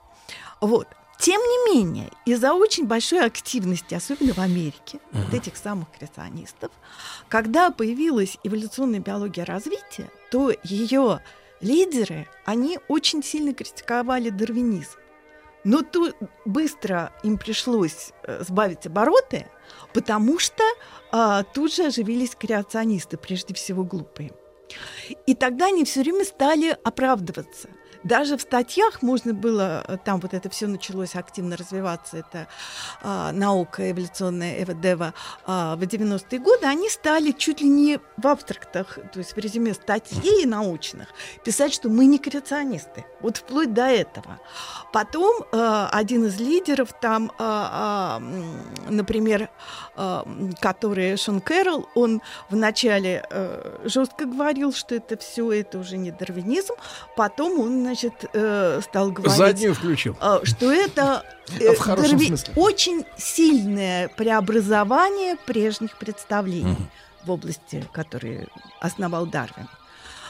Вот. 0.61 0.87
Тем 1.21 1.39
не 1.39 1.75
менее, 1.75 2.09
из-за 2.25 2.55
очень 2.55 2.87
большой 2.87 3.23
активности, 3.23 3.93
особенно 3.93 4.33
в 4.33 4.39
Америке, 4.39 4.99
вот 5.11 5.31
этих 5.35 5.55
самых 5.55 5.91
креационистов, 5.91 6.71
когда 7.29 7.69
появилась 7.69 8.39
эволюционная 8.43 9.01
биология 9.01 9.45
развития, 9.45 10.09
то 10.31 10.51
ее 10.63 11.21
лидеры, 11.59 12.27
они 12.43 12.79
очень 12.87 13.21
сильно 13.21 13.53
критиковали 13.53 14.31
дарвинизм. 14.31 14.97
Но 15.63 15.83
тут 15.83 16.15
быстро 16.45 17.13
им 17.21 17.37
пришлось 17.37 18.13
э, 18.23 18.43
сбавить 18.43 18.87
обороты, 18.87 19.45
потому 19.93 20.39
что 20.39 20.63
а, 21.11 21.43
тут 21.43 21.71
же 21.75 21.85
оживились 21.85 22.33
креационисты, 22.33 23.17
прежде 23.17 23.53
всего 23.53 23.83
глупые. 23.83 24.31
И 25.27 25.35
тогда 25.35 25.67
они 25.67 25.85
все 25.85 26.01
время 26.01 26.25
стали 26.25 26.75
оправдываться. 26.83 27.69
Даже 28.03 28.37
в 28.37 28.41
статьях 28.41 29.01
можно 29.01 29.33
было, 29.33 29.83
э, 29.87 29.97
там 30.03 30.19
вот 30.19 30.33
это 30.33 30.49
все 30.49 30.67
началось 30.67 31.15
активно 31.15 31.55
развиваться, 31.57 32.17
это 32.17 32.47
а, 33.01 33.31
наука 33.31 33.91
эволюционная 33.91 34.63
Эва 34.63 34.73
Дева 34.73 35.13
а, 35.45 35.75
в 35.75 35.81
90-е 35.81 36.39
годы, 36.39 36.65
они 36.65 36.89
стали 36.89 37.31
чуть 37.31 37.61
ли 37.61 37.69
не 37.69 37.99
в 38.17 38.27
абстрактах, 38.27 38.97
то 39.13 39.19
есть 39.19 39.33
в 39.33 39.37
резюме 39.37 39.73
статей 39.73 40.45
научных, 40.45 41.09
писать, 41.43 41.73
что 41.73 41.89
мы 41.89 42.05
не 42.05 42.17
креационисты. 42.17 43.05
Вот 43.21 43.37
вплоть 43.37 43.73
до 43.73 43.83
этого. 43.83 44.39
Потом 44.91 45.43
э, 45.51 45.87
один 45.91 46.25
из 46.25 46.39
лидеров 46.39 46.93
там, 46.99 47.31
э, 47.37 47.43
э, 47.43 48.17
м, 48.17 48.61
например, 48.89 49.49
э, 49.95 50.23
м, 50.25 50.53
который 50.59 51.17
Шон 51.17 51.39
Кэрролл, 51.39 51.87
он 51.95 52.21
вначале 52.49 53.25
э, 53.29 53.79
жестко 53.85 54.25
говорил, 54.25 54.73
что 54.73 54.95
это 54.95 55.17
все, 55.17 55.51
это 55.51 55.79
уже 55.79 55.97
не 55.97 56.11
дарвинизм. 56.11 56.73
Потом 57.15 57.59
он, 57.59 57.83
значит, 57.91 58.25
э, 58.33 58.79
стал 58.83 59.11
говорить... 59.11 59.37
Заднюю 59.37 59.73
включил. 59.73 60.15
э, 60.21 60.39
что 60.43 60.71
это 60.71 61.23
э, 61.59 61.75
смысле. 61.75 62.53
очень 62.55 63.05
сильное 63.17 64.07
преобразование 64.09 65.35
прежних 65.45 65.97
представлений 65.97 66.71
Мгм. 66.71 66.89
в 67.25 67.31
области, 67.31 67.83
которые 67.91 68.47
основал 68.79 69.25
Дарвин. 69.25 69.67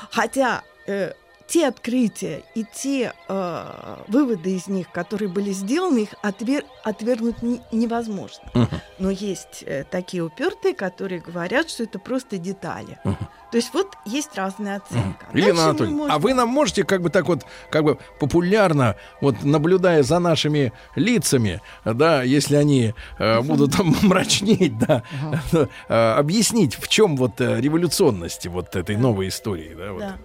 Хотя 0.09 0.63
э, 0.87 1.13
те 1.47 1.67
открытия 1.67 2.43
и 2.55 2.65
те 2.73 3.13
э, 3.27 3.95
выводы 4.07 4.55
из 4.55 4.67
них, 4.67 4.91
которые 4.91 5.29
были 5.29 5.51
сделаны, 5.51 5.99
их 5.99 6.13
отвер- 6.23 6.65
отвергнуть 6.83 7.41
не- 7.43 7.61
невозможно. 7.71 8.49
Мгм. 8.53 8.81
Но 8.99 9.09
есть 9.11 9.63
э, 9.65 9.83
такие 9.83 10.23
упертые, 10.23 10.73
которые 10.73 11.21
говорят, 11.21 11.69
что 11.69 11.83
это 11.83 11.99
просто 11.99 12.37
детали. 12.37 12.99
Мгм. 13.03 13.17
То 13.51 13.57
есть 13.57 13.73
вот 13.73 13.95
есть 14.05 14.35
разная 14.37 14.77
оценка. 14.77 15.25
Дальше 15.33 15.49
Елена 15.49 15.63
Анатольевна, 15.65 15.97
можем- 15.97 16.15
а 16.15 16.19
вы 16.19 16.33
нам 16.33 16.47
можете 16.49 16.85
как 16.85 17.01
бы 17.01 17.09
так 17.09 17.27
вот, 17.27 17.45
как 17.69 17.83
бы 17.83 17.97
популярно, 18.17 18.95
вот 19.19 19.43
наблюдая 19.43 20.03
за 20.03 20.19
нашими 20.19 20.71
лицами, 20.95 21.61
да, 21.83 22.23
если 22.23 22.55
они 22.55 22.93
э, 23.19 23.41
будут 23.41 23.75
там 23.75 23.93
мрачнеть, 24.03 24.79
да, 24.79 25.03
э, 25.89 26.11
объяснить, 26.13 26.75
в 26.75 26.87
чем 26.87 27.17
вот 27.17 27.41
э, 27.41 27.59
революционность 27.59 28.47
вот 28.47 28.75
этой 28.77 28.95
новой 28.95 29.27
истории, 29.27 29.75
да, 29.77 29.91
вот. 29.91 29.99
Да. 29.99 30.17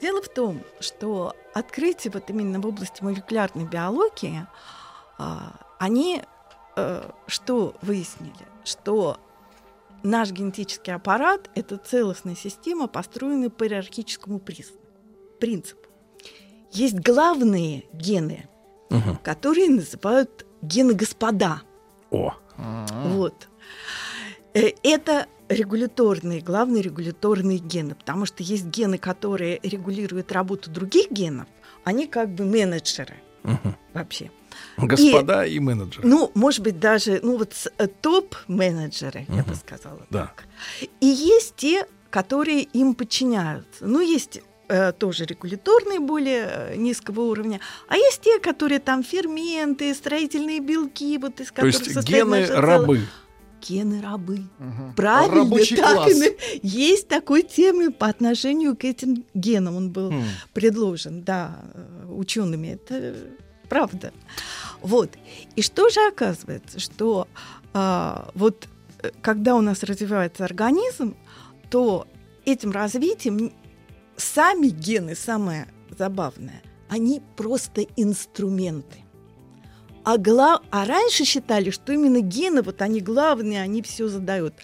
Дело 0.00 0.22
в 0.22 0.28
том, 0.28 0.60
что 0.80 1.34
открытия 1.52 2.10
вот 2.10 2.28
именно 2.30 2.58
в 2.58 2.66
области 2.66 3.02
молекулярной 3.02 3.64
биологии, 3.64 4.46
а, 5.18 5.52
они 5.78 6.22
э, 6.76 7.10
что 7.26 7.74
выяснили? 7.82 8.32
Что 8.64 9.18
наш 10.04 10.30
генетический 10.30 10.92
аппарат— 10.94 11.50
это 11.56 11.76
целостная 11.76 12.36
система, 12.36 12.86
построенная 12.86 13.50
по 13.50 13.64
иерархическому 13.64 14.38
принципу. 15.40 15.88
Есть 16.70 16.98
главные 17.00 17.84
гены, 17.92 18.48
Мгм. 18.90 19.16
которые 19.22 19.68
называют 19.70 20.46
гены 20.62 20.94
господа. 20.94 21.62
О, 22.10 22.34
Вот. 22.56 23.48
Э, 24.54 24.70
Это 24.84 25.26
регуляторные, 25.48 26.40
главные 26.40 26.82
регуляторные 26.82 27.58
гены, 27.58 27.94
потому 27.96 28.26
что 28.26 28.42
есть 28.44 28.66
гены, 28.66 28.98
которые 28.98 29.58
регулируют 29.62 30.30
работу 30.32 30.70
других 30.70 31.10
генов, 31.10 31.48
они 31.82 32.06
как 32.06 32.28
бы 32.30 32.44
менеджеры 32.44 33.14
Мгм. 33.42 33.76
вообще. 33.92 34.30
Господа 34.76 35.44
и, 35.44 35.58
менеджеры. 35.60 36.06
Ну, 36.08 36.30
может 36.34 36.62
быть, 36.62 36.78
даже 36.80 37.20
ну, 37.22 37.36
вот 37.38 37.52
с- 37.54 37.70
э, 37.78 37.86
топ-менеджеры, 37.86 39.26
я 39.28 39.42
бы 39.42 39.54
сказала 39.54 40.06
Да. 40.10 40.18
так. 40.26 40.44
И 41.00 41.06
есть 41.06 41.56
те, 41.56 41.86
которые 42.10 42.62
им 42.62 42.94
подчиняются. 42.94 43.86
Ну, 43.86 44.00
есть 44.00 44.40
э, 44.68 44.92
тоже 44.92 45.24
регуляторные 45.26 46.00
более 46.00 46.46
э, 46.50 46.76
низкого 46.76 47.20
уровня, 47.22 47.60
а 47.88 47.96
есть 47.96 48.22
те, 48.22 48.38
которые 48.38 48.78
там 48.80 49.02
ферменты, 49.02 49.94
строительные 49.94 50.60
белки, 50.60 51.18
вот 51.18 51.40
из 51.40 51.48
То 51.48 51.54
которых 51.54 51.74
есть 51.74 51.92
состоит 51.94 52.08
гены 52.24 52.46
рабы. 52.46 53.00
Гены 53.68 54.02
рабы. 54.02 54.40
Мгм. 54.58 54.94
Правильно, 54.94 55.36
Рабочий 55.36 55.76
так 55.76 55.94
класс. 55.96 56.12
и 56.12 56.60
есть 56.62 57.08
такой 57.08 57.42
термин 57.42 57.92
по 57.92 58.06
отношению 58.08 58.76
к 58.76 58.84
этим 58.84 59.24
генам. 59.34 59.76
Он 59.76 59.90
был 59.90 60.10
Хм. 60.12 60.22
предложен, 60.52 61.22
да, 61.24 61.62
э, 61.74 62.06
учеными. 62.10 62.68
Это 62.68 63.14
правда. 63.74 64.12
Вот. 64.82 65.10
И 65.56 65.62
что 65.62 65.88
же 65.88 66.00
оказывается, 66.06 66.78
что 66.78 67.26
а, 67.72 68.30
вот 68.34 68.68
э, 69.02 69.10
когда 69.20 69.56
у 69.56 69.60
нас 69.60 69.82
развивается 69.82 70.44
организм, 70.44 71.16
то 71.70 72.06
этим 72.44 72.70
развитием 72.70 73.52
сами 74.16 74.68
гены, 74.68 75.16
самое 75.16 75.66
забавное, 75.98 76.62
они 76.88 77.20
просто 77.36 77.80
инструменты. 77.96 78.98
А, 80.04 80.18
гла- 80.18 80.62
а 80.70 80.84
раньше 80.84 81.24
считали, 81.24 81.70
что 81.70 81.92
именно 81.92 82.20
гены, 82.20 82.62
вот 82.62 82.80
они 82.80 83.00
главные, 83.00 83.60
они 83.60 83.82
все 83.82 84.06
задают. 84.06 84.54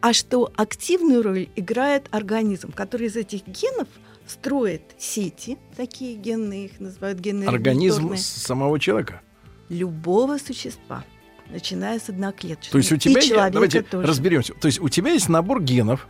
А 0.00 0.14
что 0.14 0.50
активную 0.56 1.22
роль 1.22 1.50
играет 1.56 2.08
организм, 2.10 2.72
который 2.72 3.08
из 3.08 3.16
этих 3.16 3.46
генов 3.46 3.88
строит 4.26 4.82
сети, 4.98 5.58
такие 5.76 6.16
генные, 6.16 6.66
их 6.66 6.80
называют 6.80 7.18
генные 7.20 7.48
Организм 7.48 8.14
самого 8.16 8.78
человека. 8.80 9.20
любого 9.68 10.38
существа, 10.38 11.04
начиная 11.50 11.98
с 11.98 12.08
одноклеточного. 12.08 12.72
То 12.72 12.78
есть 12.78 12.92
у 12.92 12.96
тебя, 12.96 13.20
И 13.20 13.24
человека 13.26 13.52
давайте 13.52 13.82
тоже. 13.82 14.06
разберемся. 14.06 14.54
То 14.54 14.66
есть 14.66 14.80
у 14.80 14.88
тебя 14.88 15.12
есть 15.12 15.28
набор 15.28 15.62
генов, 15.62 16.08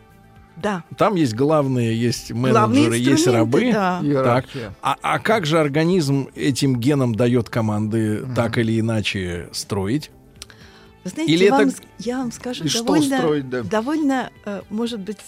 Да. 0.56 0.84
там 0.96 1.14
есть 1.16 1.34
главные, 1.34 1.94
есть 1.98 2.32
менеджеры, 2.32 2.96
есть 2.96 3.26
рабы. 3.26 3.70
да. 3.72 4.00
Иерархия. 4.02 4.74
А, 4.82 4.96
а 5.02 5.18
как 5.18 5.44
же 5.46 5.58
организм 5.60 6.28
этим 6.34 6.80
генам 6.80 7.14
дает 7.14 7.50
команды 7.50 8.26
так 8.34 8.56
или 8.56 8.80
иначе 8.80 9.48
строить? 9.52 10.10
Вы 11.04 11.10
знаете, 11.10 11.32
Или 11.34 11.48
вам 11.50 11.68
это- 11.68 11.76
я 11.98 12.18
вам 12.18 12.32
скажу 12.32 12.64
И 12.64 12.68
что 12.68 12.82
довольно, 12.82 13.18
строить, 13.18 13.48
да? 13.50 13.62
довольно, 13.62 14.30
э, 14.44 14.62
может 14.70 14.98
быть, 15.00 15.20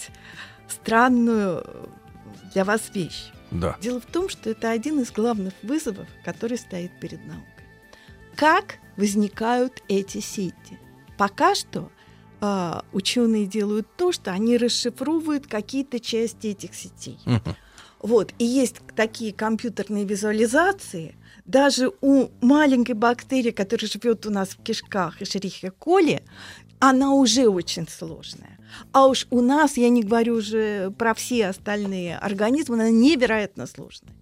странную 0.67 1.65
для 2.59 2.65
вас 2.65 2.91
вещь. 2.93 3.31
Да. 3.53 3.77
Дело 3.81 4.01
в 4.01 4.07
том, 4.07 4.29
что 4.29 4.51
это 4.51 4.73
один 4.73 4.99
из 4.99 5.13
главных 5.13 5.55
вызовов, 5.63 6.09
который 6.25 6.59
стоит 6.59 6.91
перед 6.99 7.25
наукой. 7.25 7.65
Как 8.35 8.79
возникают 8.97 9.81
эти 9.87 10.19
сети? 10.19 10.77
Пока 11.17 11.55
что 11.55 11.93
а, 12.41 12.85
ученые 12.93 13.47
делают 13.47 13.87
то, 13.97 14.11
что 14.11 14.33
они 14.33 14.57
расшифровывают 14.57 15.47
какие-то 15.47 16.01
части 16.01 16.49
этих 16.49 16.75
сетей. 16.75 17.19
Вот. 18.01 18.35
И 18.41 18.45
есть 18.45 18.77
такие 18.97 19.33
компьютерные 19.33 20.05
визуализации. 20.05 21.15
Даже 21.45 21.93
у 22.01 22.31
маленькой 22.41 22.95
бактерии, 22.95 23.53
которая 23.53 23.89
живет 23.89 24.27
у 24.27 24.31
нас 24.31 24.49
в 24.49 24.63
кишках, 24.65 25.23
Эшерихия 25.23 25.71
коли, 25.71 26.25
она 26.81 27.13
уже 27.13 27.49
очень 27.49 27.87
сложная. 27.89 28.58
А 28.93 29.07
уж 29.07 29.27
у 29.31 29.41
нас, 29.41 29.77
я 29.77 29.89
не 29.89 30.03
говорю 30.03 30.37
уже 30.37 30.91
про 30.91 31.15
все 31.15 31.47
остальные 31.47 32.19
организмы, 32.19 32.77
она 32.77 32.91
невероятно 32.91 33.67
сложная. 33.67 34.13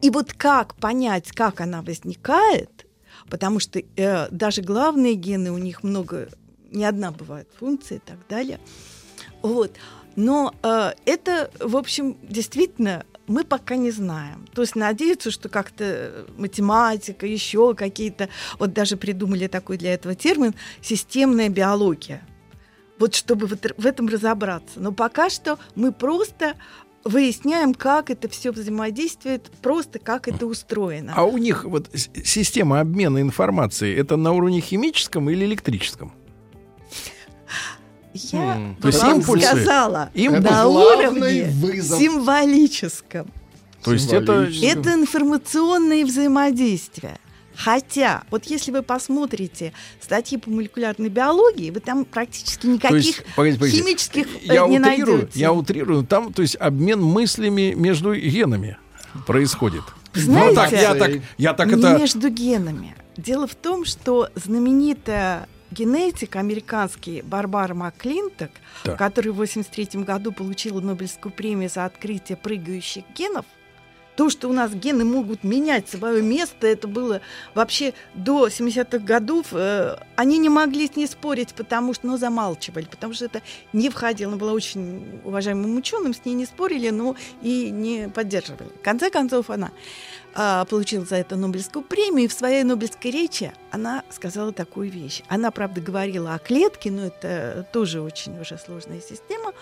И 0.00 0.10
вот 0.10 0.32
как 0.32 0.74
понять, 0.76 1.32
как 1.32 1.60
она 1.60 1.82
возникает, 1.82 2.86
потому 3.28 3.60
что 3.60 3.80
э, 3.80 4.28
даже 4.30 4.62
главные 4.62 5.14
гены 5.14 5.50
у 5.52 5.58
них 5.58 5.82
много, 5.82 6.28
не 6.70 6.84
одна 6.84 7.10
бывает 7.10 7.48
функция 7.58 7.98
и 7.98 8.00
так 8.00 8.18
далее. 8.28 8.60
Вот. 9.42 9.72
Но 10.16 10.54
э, 10.62 10.92
это, 11.04 11.50
в 11.60 11.76
общем, 11.76 12.16
действительно 12.22 13.04
мы 13.28 13.44
пока 13.44 13.76
не 13.76 13.90
знаем. 13.90 14.46
То 14.52 14.62
есть 14.62 14.74
надеяться, 14.74 15.30
что 15.30 15.48
как-то 15.48 16.26
математика, 16.36 17.26
еще 17.26 17.74
какие-то, 17.74 18.28
вот 18.58 18.72
даже 18.72 18.96
придумали 18.96 19.46
такой 19.46 19.76
для 19.76 19.94
этого 19.94 20.14
термин 20.14 20.54
системная 20.80 21.48
биология. 21.48 22.26
Вот 22.98 23.14
чтобы 23.14 23.46
в 23.46 23.86
этом 23.86 24.08
разобраться. 24.08 24.80
Но 24.80 24.92
пока 24.92 25.30
что 25.30 25.58
мы 25.74 25.92
просто 25.92 26.54
выясняем, 27.04 27.74
как 27.74 28.10
это 28.10 28.28
все 28.28 28.52
взаимодействует, 28.52 29.50
просто 29.62 29.98
как 29.98 30.28
это 30.28 30.46
устроено. 30.46 31.12
А 31.16 31.24
у 31.24 31.38
них 31.38 31.64
вот 31.64 31.90
система 31.92 32.80
обмена 32.80 33.20
информацией, 33.20 33.94
это 33.94 34.16
на 34.16 34.32
уровне 34.32 34.60
химическом 34.60 35.30
или 35.30 35.44
электрическом? 35.44 36.12
Я 38.14 38.56
mm. 38.56 38.80
То 38.80 38.88
есть 38.88 39.02
вам 39.02 39.18
импульсы, 39.18 39.46
сказала, 39.46 40.10
им 40.14 40.40
на 40.40 40.66
уровне 40.66 41.50
вызов. 41.52 41.98
символическом. 41.98 43.30
То 43.84 43.92
есть 43.92 44.12
это... 44.12 44.48
Это 44.62 44.94
информационные 44.94 46.04
взаимодействия. 46.04 47.18
Хотя, 47.58 48.22
вот 48.30 48.44
если 48.44 48.70
вы 48.70 48.82
посмотрите 48.82 49.72
статьи 50.00 50.38
по 50.38 50.48
молекулярной 50.48 51.08
биологии, 51.08 51.70
вы 51.70 51.80
там 51.80 52.04
практически 52.04 52.68
никаких 52.68 53.04
есть, 53.04 53.24
погодите, 53.34 53.58
погодите. 53.58 53.82
химических 53.82 54.26
э, 54.26 54.54
я 54.54 54.68
не 54.68 54.78
утрирую, 54.78 55.16
найдете. 55.18 55.40
Я 55.40 55.52
утрирую, 55.52 56.06
там, 56.06 56.32
то 56.32 56.42
есть 56.42 56.54
обмен 56.54 57.02
мыслями 57.02 57.74
между 57.76 58.14
генами 58.14 58.78
происходит. 59.26 59.82
Знаете, 60.14 60.48
ну, 60.50 60.54
так, 60.54 60.72
я 60.72 60.94
так, 60.94 61.10
я 61.36 61.52
так 61.52 61.66
не 61.66 61.80
это... 61.80 61.98
между 61.98 62.28
генами. 62.28 62.94
Дело 63.16 63.48
в 63.48 63.56
том, 63.56 63.84
что 63.84 64.28
знаменитая 64.36 65.48
генетик 65.72 66.36
американский 66.36 67.22
Барбара 67.22 67.74
Маклинток, 67.74 68.52
да. 68.84 68.94
который 68.94 69.32
в 69.32 69.40
1983 69.40 70.04
году 70.04 70.30
получила 70.30 70.80
Нобелевскую 70.80 71.32
премию 71.32 71.68
за 71.68 71.86
открытие 71.86 72.36
прыгающих 72.36 73.02
генов, 73.16 73.46
то, 74.18 74.30
что 74.30 74.48
у 74.48 74.52
нас 74.52 74.74
гены 74.74 75.04
могут 75.04 75.44
менять 75.44 75.88
свое 75.88 76.22
место, 76.22 76.66
это 76.66 76.88
было 76.88 77.20
вообще 77.54 77.94
до 78.14 78.48
70-х 78.48 78.98
годов. 78.98 79.46
Э, 79.52 79.96
они 80.16 80.38
не 80.38 80.48
могли 80.48 80.88
с 80.88 80.96
ней 80.96 81.06
спорить, 81.06 81.54
потому 81.54 81.94
что, 81.94 82.08
ну, 82.08 82.16
замалчивали, 82.16 82.86
потому 82.86 83.14
что 83.14 83.26
это 83.26 83.42
не 83.72 83.88
входило. 83.90 84.32
Она 84.32 84.40
была 84.40 84.54
очень 84.54 85.20
уважаемым 85.22 85.76
ученым, 85.76 86.14
с 86.14 86.24
ней 86.24 86.34
не 86.34 86.46
спорили, 86.46 86.90
но 86.90 87.14
и 87.42 87.70
не 87.70 88.08
поддерживали. 88.08 88.70
В 88.70 88.82
конце 88.82 89.08
концов, 89.10 89.50
она 89.50 89.70
а, 90.34 90.64
получила 90.64 91.04
за 91.04 91.14
это 91.14 91.36
Нобелевскую 91.36 91.84
премию, 91.84 92.24
и 92.24 92.28
в 92.28 92.32
своей 92.32 92.64
Нобелевской 92.64 93.12
речи 93.12 93.52
она 93.70 94.02
сказала 94.10 94.52
такую 94.52 94.90
вещь. 94.90 95.22
Она, 95.28 95.52
правда, 95.52 95.80
говорила 95.80 96.34
о 96.34 96.40
клетке, 96.40 96.90
но 96.90 97.06
это 97.06 97.68
тоже 97.72 98.00
очень 98.00 98.36
уже 98.40 98.58
сложная 98.58 99.00
система. 99.00 99.52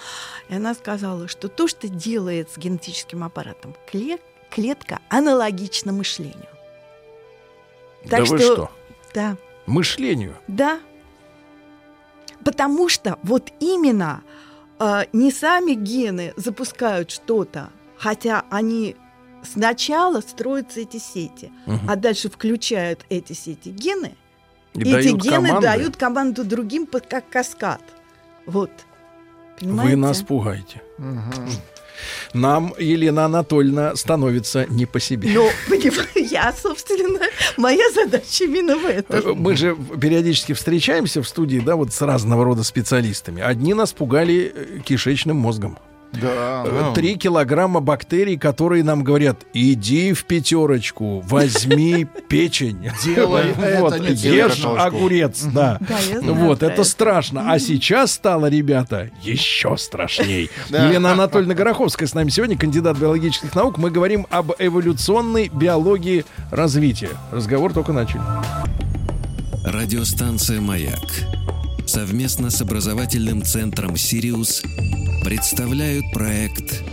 И 0.49 0.55
она 0.55 0.73
сказала, 0.73 1.29
что 1.29 1.49
то, 1.49 1.69
что 1.69 1.89
делает 1.89 2.51
с 2.51 2.57
генетическим 2.57 3.23
аппаратом 3.23 3.77
клетка, 3.87 4.36
клетка 4.51 5.01
аналогична 5.09 5.93
мышлению. 5.93 6.49
Так 8.09 8.21
да 8.21 8.27
что, 8.27 8.35
вы 8.35 8.41
что? 8.41 8.71
Да. 9.15 9.37
Мышлению? 9.67 10.37
Да. 10.47 10.81
Потому 12.45 12.89
что 12.89 13.19
вот 13.23 13.51
именно 13.59 14.23
э, 14.79 15.05
не 15.13 15.33
сами 15.33 15.73
гены 15.73 16.33
запускают 16.37 17.11
что-то, 17.11 17.71
хотя 17.97 18.45
они 18.51 18.97
сначала 19.43 20.21
строятся 20.21 20.81
эти 20.81 20.99
сети, 20.99 21.51
угу. 21.67 21.81
а 21.89 21.97
дальше 21.97 22.31
включают 22.31 23.05
эти 23.09 23.33
сети 23.33 23.71
гены, 23.71 24.15
и 24.75 24.83
эти 24.83 25.09
гены 25.09 25.49
команды. 25.49 25.61
дают 25.63 25.97
команду 25.97 26.45
другим 26.45 26.87
как 26.87 27.29
каскад. 27.29 27.83
Вот. 28.47 28.71
Понимаете? 29.59 29.97
Вы 29.97 30.01
нас 30.01 30.23
пугаете. 30.23 30.83
Угу 30.99 31.51
нам 32.33 32.75
Елена 32.79 33.27
Анатольевна 33.27 33.97
становится 33.97 34.67
не 34.69 34.87
по 34.87 35.01
себе. 35.01 35.31
Ну, 35.33 35.49
я, 36.15 36.53
собственно, 36.53 37.21
моя 37.57 37.91
задача 37.93 38.45
именно 38.45 38.77
в 38.77 38.85
этом. 38.85 39.39
Мы 39.41 39.57
же 39.57 39.77
периодически 40.01 40.53
встречаемся 40.53 41.23
в 41.23 41.29
студии, 41.29 41.59
да, 41.59 41.77
вот 41.77 41.93
с 41.93 42.01
разного 42.03 42.45
рода 42.45 42.63
специалистами. 42.63 43.43
Одни 43.43 43.75
нас 43.75 43.93
пугали 43.93 44.53
э, 44.55 44.79
кишечным 44.85 45.37
мозгом. 45.37 45.79
Да. 46.13 46.65
Э, 46.67 46.93
три 46.95 47.17
килограмма 47.17 47.81
бактерий, 47.81 48.39
которые 48.39 48.85
нам 48.85 49.05
говорят: 49.05 49.45
иди 49.53 50.13
в 50.13 50.25
пятерочку, 50.25 51.21
возьми 51.21 52.07
печень. 52.29 52.91
Делай 53.05 53.53
вот, 53.79 53.97
ешь 54.09 54.65
огурец, 54.65 55.43
да. 55.45 55.79
Вот, 56.23 56.63
это 56.63 56.85
страшно. 56.85 57.51
А 57.51 57.59
сейчас 57.59 58.13
стало, 58.13 58.47
ребята, 58.47 59.11
еще 59.23 59.77
страшней. 59.77 60.51
Елена 60.71 61.13
Анатольевна 61.13 61.55
Гороховская 61.55 62.09
с 62.09 62.15
нами 62.15 62.31
сегодня, 62.31 62.57
кандидат 62.57 62.99
биологических 62.99 63.55
наук. 63.55 63.79
Мы 63.79 63.91
говорим 63.91 64.27
об 64.31 64.53
эволюционной 64.59 65.49
биологии 65.49 66.25
развития. 66.51 67.11
Разговор 67.31 67.73
только 67.73 67.93
начали. 67.93 68.23
Радиостанция 69.65 70.61
«Маяк» 70.61 71.01
совместно 71.87 72.51
с 72.51 72.61
образовательным 72.61 73.43
центром 73.43 73.97
«Сириус» 73.97 74.63
представляют 75.27 76.05
проект 76.13 76.85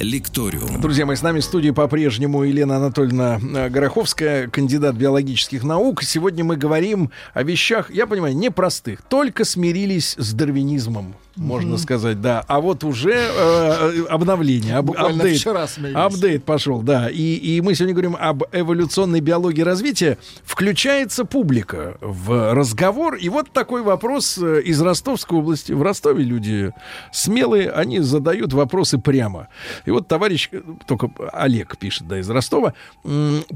Лекториум. 0.00 0.80
Друзья 0.80 1.06
мои, 1.06 1.14
с 1.14 1.22
нами 1.22 1.38
в 1.38 1.44
студии 1.44 1.70
по-прежнему 1.70 2.42
Елена 2.42 2.78
Анатольевна 2.78 3.38
э, 3.40 3.68
Гороховская, 3.68 4.48
кандидат 4.48 4.96
биологических 4.96 5.62
наук. 5.62 6.02
Сегодня 6.02 6.42
мы 6.42 6.56
говорим 6.56 7.12
о 7.32 7.44
вещах, 7.44 7.92
я 7.92 8.08
понимаю, 8.08 8.36
непростых. 8.36 9.02
Только 9.02 9.44
смирились 9.44 10.16
с 10.18 10.32
дарвинизмом, 10.32 11.14
можно 11.36 11.74
mm-hmm. 11.74 11.78
сказать, 11.78 12.20
да. 12.20 12.44
А 12.48 12.60
вот 12.60 12.82
уже 12.82 13.12
э, 13.12 14.04
обновление, 14.08 14.76
об, 14.76 14.90
апдейт, 14.92 15.38
вчера 15.38 15.66
апдейт 15.94 16.44
пошел, 16.44 16.80
да. 16.80 17.10
И, 17.10 17.34
и 17.34 17.60
мы 17.60 17.74
сегодня 17.74 17.94
говорим 17.94 18.16
об 18.18 18.44
эволюционной 18.52 19.20
биологии 19.20 19.60
развития. 19.62 20.18
Включается 20.44 21.24
публика 21.24 21.98
в 22.00 22.54
разговор. 22.54 23.16
И 23.16 23.28
вот 23.28 23.50
такой 23.50 23.82
вопрос 23.82 24.38
э, 24.38 24.62
из 24.62 24.80
Ростовской 24.80 25.38
области. 25.38 25.72
В 25.72 25.82
Ростове 25.82 26.24
люди 26.24 26.72
смелые, 27.12 27.70
они 27.70 28.00
задают 28.00 28.52
вопросы 28.52 28.98
прямо. 28.98 29.48
И 29.84 29.90
вот 29.90 30.08
товарищ, 30.08 30.48
э, 30.52 30.62
только 30.86 31.10
Олег 31.32 31.76
пишет, 31.76 32.08
да, 32.08 32.18
из 32.18 32.30
Ростова, 32.30 32.72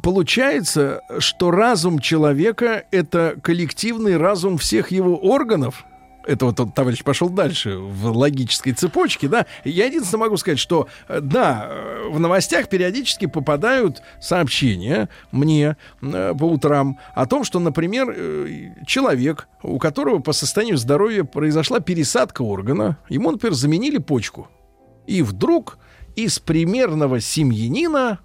получается, 0.03 1.01
что 1.19 1.51
разум 1.51 1.99
человека— 1.99 2.85
это 2.91 3.37
коллективный 3.43 4.17
разум 4.17 4.59
всех 4.59 4.91
его 4.91 5.17
органов, 5.17 5.85
это 6.27 6.47
вот 6.47 6.57
тот 6.57 6.75
товарищ 6.75 7.03
пошел 7.03 7.29
дальше 7.29 7.77
в 7.77 8.17
логической 8.17 8.73
цепочке, 8.73 9.29
да. 9.29 9.47
Я 9.65 9.87
единственное 9.87 10.23
могу 10.23 10.37
сказать, 10.37 10.59
что 10.59 10.89
э, 11.09 11.21
да, 11.21 11.69
э, 11.69 12.09
в 12.11 12.21
новостях 12.21 12.69
периодически 12.69 13.27
попадают 13.27 14.03
сообщения 14.21 15.09
мне 15.33 15.77
э, 16.03 16.35
по 16.39 16.45
утрам 16.45 16.99
о 17.15 17.27
том, 17.27 17.45
что, 17.45 17.59
например, 17.59 18.17
человек, 18.87 19.49
у 19.63 19.79
которого 19.79 20.19
по 20.21 20.33
состоянию 20.33 20.77
здоровья 20.77 21.25
произошла 21.25 21.81
пересадка 21.81 22.43
органа, 22.43 22.99
ему, 23.09 23.31
например, 23.31 23.55
заменили 23.55 23.99
почку. 23.99 24.49
И 25.07 25.23
вдруг 25.23 25.79
из 26.17 26.39
примерного 26.39 27.21
семьянина 27.21 28.21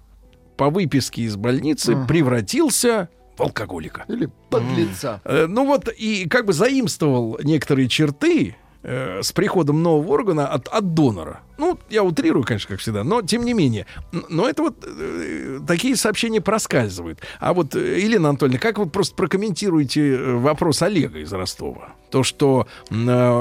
по 0.56 0.70
выписке 0.70 1.22
из 1.22 1.36
больницы 1.36 1.92
uh-huh. 1.92 2.06
превратился 2.06 3.08
алкоголика. 3.38 4.04
Или 4.08 4.28
подлеца. 4.50 5.20
Mm. 5.24 5.46
Ну 5.46 5.66
вот, 5.66 5.88
и 5.88 6.28
как 6.28 6.46
бы 6.46 6.52
заимствовал 6.52 7.38
некоторые 7.42 7.88
черты 7.88 8.56
э, 8.86 9.22
с 9.22 9.32
приходом 9.32 9.82
нового 9.82 10.12
органа 10.12 10.46
от, 10.46 10.68
от 10.68 10.94
донора. 10.94 11.40
Ну, 11.58 11.78
я 11.90 12.02
утрирую, 12.04 12.44
конечно, 12.44 12.68
как 12.68 12.80
всегда, 12.80 13.02
но 13.02 13.22
тем 13.22 13.44
не 13.44 13.54
менее. 13.54 13.86
Но 14.12 14.48
это 14.48 14.62
вот 14.62 14.76
э, 14.86 15.60
такие 15.66 15.96
сообщения 15.96 16.40
проскальзывают. 16.40 17.20
А 17.40 17.52
вот, 17.52 17.74
э, 17.74 18.00
Елена 18.00 18.30
Анатольевна, 18.30 18.58
как 18.58 18.78
вы 18.78 18.86
просто 18.86 19.14
прокомментируете 19.16 20.14
э, 20.14 20.34
вопрос 20.36 20.82
Олега 20.82 21.18
из 21.18 21.32
Ростова? 21.32 21.94
То, 22.10 22.22
что 22.22 22.66
э, 22.90 22.94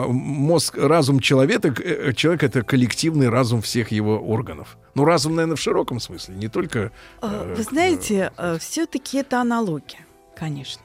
мозг, 0.07 0.77
разум 0.77 1.19
человека, 1.19 1.73
э, 1.77 2.13
человек 2.13 2.43
это 2.43 2.63
коллективный 2.63 3.29
разум 3.29 3.61
всех 3.61 3.91
его 3.91 4.17
органов. 4.17 4.77
Ну, 4.95 5.05
разум, 5.05 5.35
наверное, 5.35 5.57
в 5.57 5.61
широком 5.61 5.99
смысле, 5.99 6.35
не 6.35 6.47
только... 6.47 6.91
Э, 7.21 7.53
Вы 7.55 7.63
знаете, 7.63 8.31
э, 8.37 8.57
все-таки 8.59 9.17
это 9.17 9.41
аналогия, 9.41 10.05
конечно. 10.35 10.81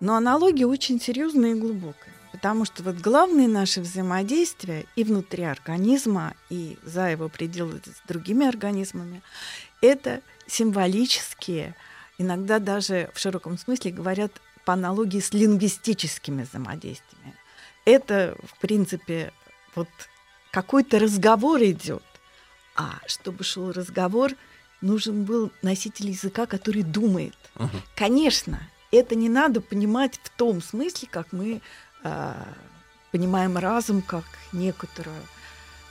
Но 0.00 0.16
аналогия 0.16 0.66
очень 0.66 1.00
серьезная 1.00 1.52
и 1.52 1.60
глубокая. 1.60 2.13
Потому 2.44 2.66
что 2.66 2.82
вот 2.82 2.96
главные 2.96 3.48
наши 3.48 3.80
взаимодействия 3.80 4.84
и 4.96 5.04
внутри 5.04 5.44
организма, 5.44 6.34
и 6.50 6.76
за 6.82 7.08
его 7.08 7.30
пределы 7.30 7.80
с 7.82 8.06
другими 8.06 8.46
организмами, 8.46 9.22
это 9.80 10.20
символические, 10.46 11.74
иногда 12.18 12.58
даже 12.58 13.10
в 13.14 13.18
широком 13.18 13.56
смысле 13.56 13.92
говорят 13.92 14.30
по 14.66 14.74
аналогии 14.74 15.20
с 15.20 15.32
лингвистическими 15.32 16.42
взаимодействиями. 16.42 17.34
Это, 17.86 18.36
в 18.42 18.60
принципе, 18.60 19.32
вот 19.74 19.88
какой-то 20.52 20.98
разговор 20.98 21.62
идет. 21.62 22.04
А 22.76 22.98
чтобы 23.06 23.42
шел 23.42 23.72
разговор, 23.72 24.32
нужен 24.82 25.24
был 25.24 25.50
носитель 25.62 26.10
языка, 26.10 26.44
который 26.44 26.82
думает. 26.82 27.36
Мгм. 27.54 27.80
Конечно, 27.96 28.60
это 28.92 29.14
не 29.14 29.30
надо 29.30 29.62
понимать 29.62 30.20
в 30.22 30.28
том 30.28 30.60
смысле, 30.60 31.08
как 31.10 31.32
мы 31.32 31.62
понимаем 33.10 33.56
разум 33.58 34.02
как 34.02 34.24
некоторую 34.52 35.20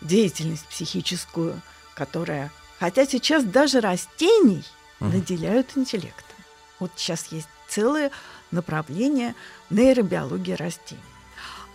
деятельность 0.02 0.66
психическую, 0.68 1.60
которая... 1.96 2.52
Хотя 2.80 3.06
сейчас 3.06 3.44
даже 3.44 3.80
растений 3.80 4.64
Мгм. 5.00 5.12
наделяют 5.14 5.72
интеллектом. 5.76 6.38
Вот 6.80 6.92
сейчас 6.96 7.28
есть 7.28 7.48
целое 7.68 8.12
направление 8.52 9.36
нейробиологии 9.70 10.54
растений. 10.54 11.02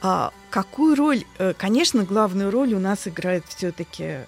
А 0.00 0.32
какую 0.50 0.94
роль, 0.94 1.24
э, 1.38 1.54
конечно, 1.54 2.04
главную 2.04 2.50
роль 2.50 2.74
у 2.74 2.78
нас 2.78 3.08
играет 3.08 3.44
все-таки, 3.48 4.20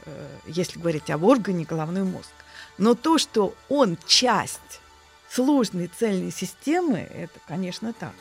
если 0.46 0.80
говорить 0.80 1.10
об 1.10 1.24
органе, 1.24 1.64
головной 1.64 2.02
мозг. 2.02 2.30
Но 2.78 2.94
то, 2.94 3.18
что 3.18 3.54
он 3.68 3.98
часть 4.06 4.80
сложной 5.28 5.90
цельной 5.98 6.32
системы, 6.32 6.98
это, 6.98 7.38
конечно, 7.46 7.92
так. 7.92 8.14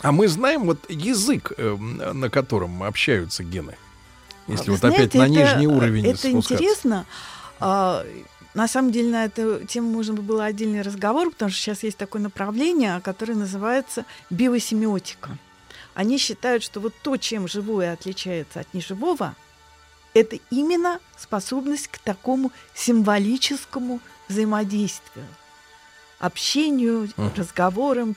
А 0.00 0.10
мы 0.12 0.26
знаем 0.28 0.64
вот 0.64 0.78
язык, 0.90 1.52
э, 1.56 1.76
на 1.76 2.30
котором 2.30 2.82
общаются 2.82 3.44
гены. 3.44 3.76
Если 4.48 4.70
Вы 4.70 4.76
вот 4.76 4.84
опять 4.84 5.12
знаете, 5.12 5.18
на 5.18 5.22
это- 5.22 5.50
нижний 5.58 5.66
уровень 5.68 6.06
Это 6.06 6.18
спускаться. 6.18 6.54
интересно. 6.54 7.06
А, 7.60 8.04
На 8.54 8.68
самом 8.68 8.92
деле 8.92 9.08
на 9.10 9.24
эту 9.24 9.64
тему 9.66 9.88
можно 9.90 10.12
было 10.20 10.44
отдельный 10.44 10.82
разговор, 10.82 11.30
потому 11.30 11.50
что 11.50 11.58
сейчас 11.58 11.82
есть 11.84 11.96
такое 11.96 12.20
направление, 12.20 13.00
которое 13.00 13.32
называется 13.34 14.04
биосемиотика. 14.28 15.38
Они 15.94 16.18
считают, 16.18 16.62
что 16.62 16.78
вот 16.80 16.92
то, 17.02 17.16
чем 17.16 17.48
живое 17.48 17.94
отличается 17.94 18.60
от 18.60 18.74
неживого, 18.74 19.34
это 20.12 20.36
именно 20.50 21.00
способность 21.16 21.88
к 21.88 21.96
такому 21.96 22.52
символическому 22.74 24.00
взаимодействию, 24.28 25.24
общению, 26.18 27.08
Мгм. 27.16 27.32
разговорам, 27.36 28.16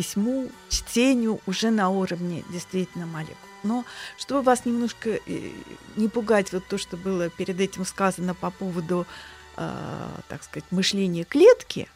письму, 0.00 0.48
чтению 0.70 1.40
уже 1.46 1.70
на 1.70 1.90
уровне 1.90 2.42
действительно 2.50 3.04
молекул. 3.04 3.36
Но 3.62 3.84
чтобы 4.16 4.40
вас 4.40 4.64
немножко 4.64 5.10
э, 5.10 5.50
не 5.96 6.08
пугать 6.08 6.52
вот 6.54 6.66
то, 6.66 6.78
что 6.78 6.96
было 6.96 7.28
перед 7.28 7.60
этим 7.60 7.84
сказано 7.84 8.34
по 8.34 8.50
поводу, 8.50 9.06
э, 9.58 10.08
так 10.28 10.42
сказать, 10.42 10.64
мышления 10.70 11.24
клетки, 11.24 11.86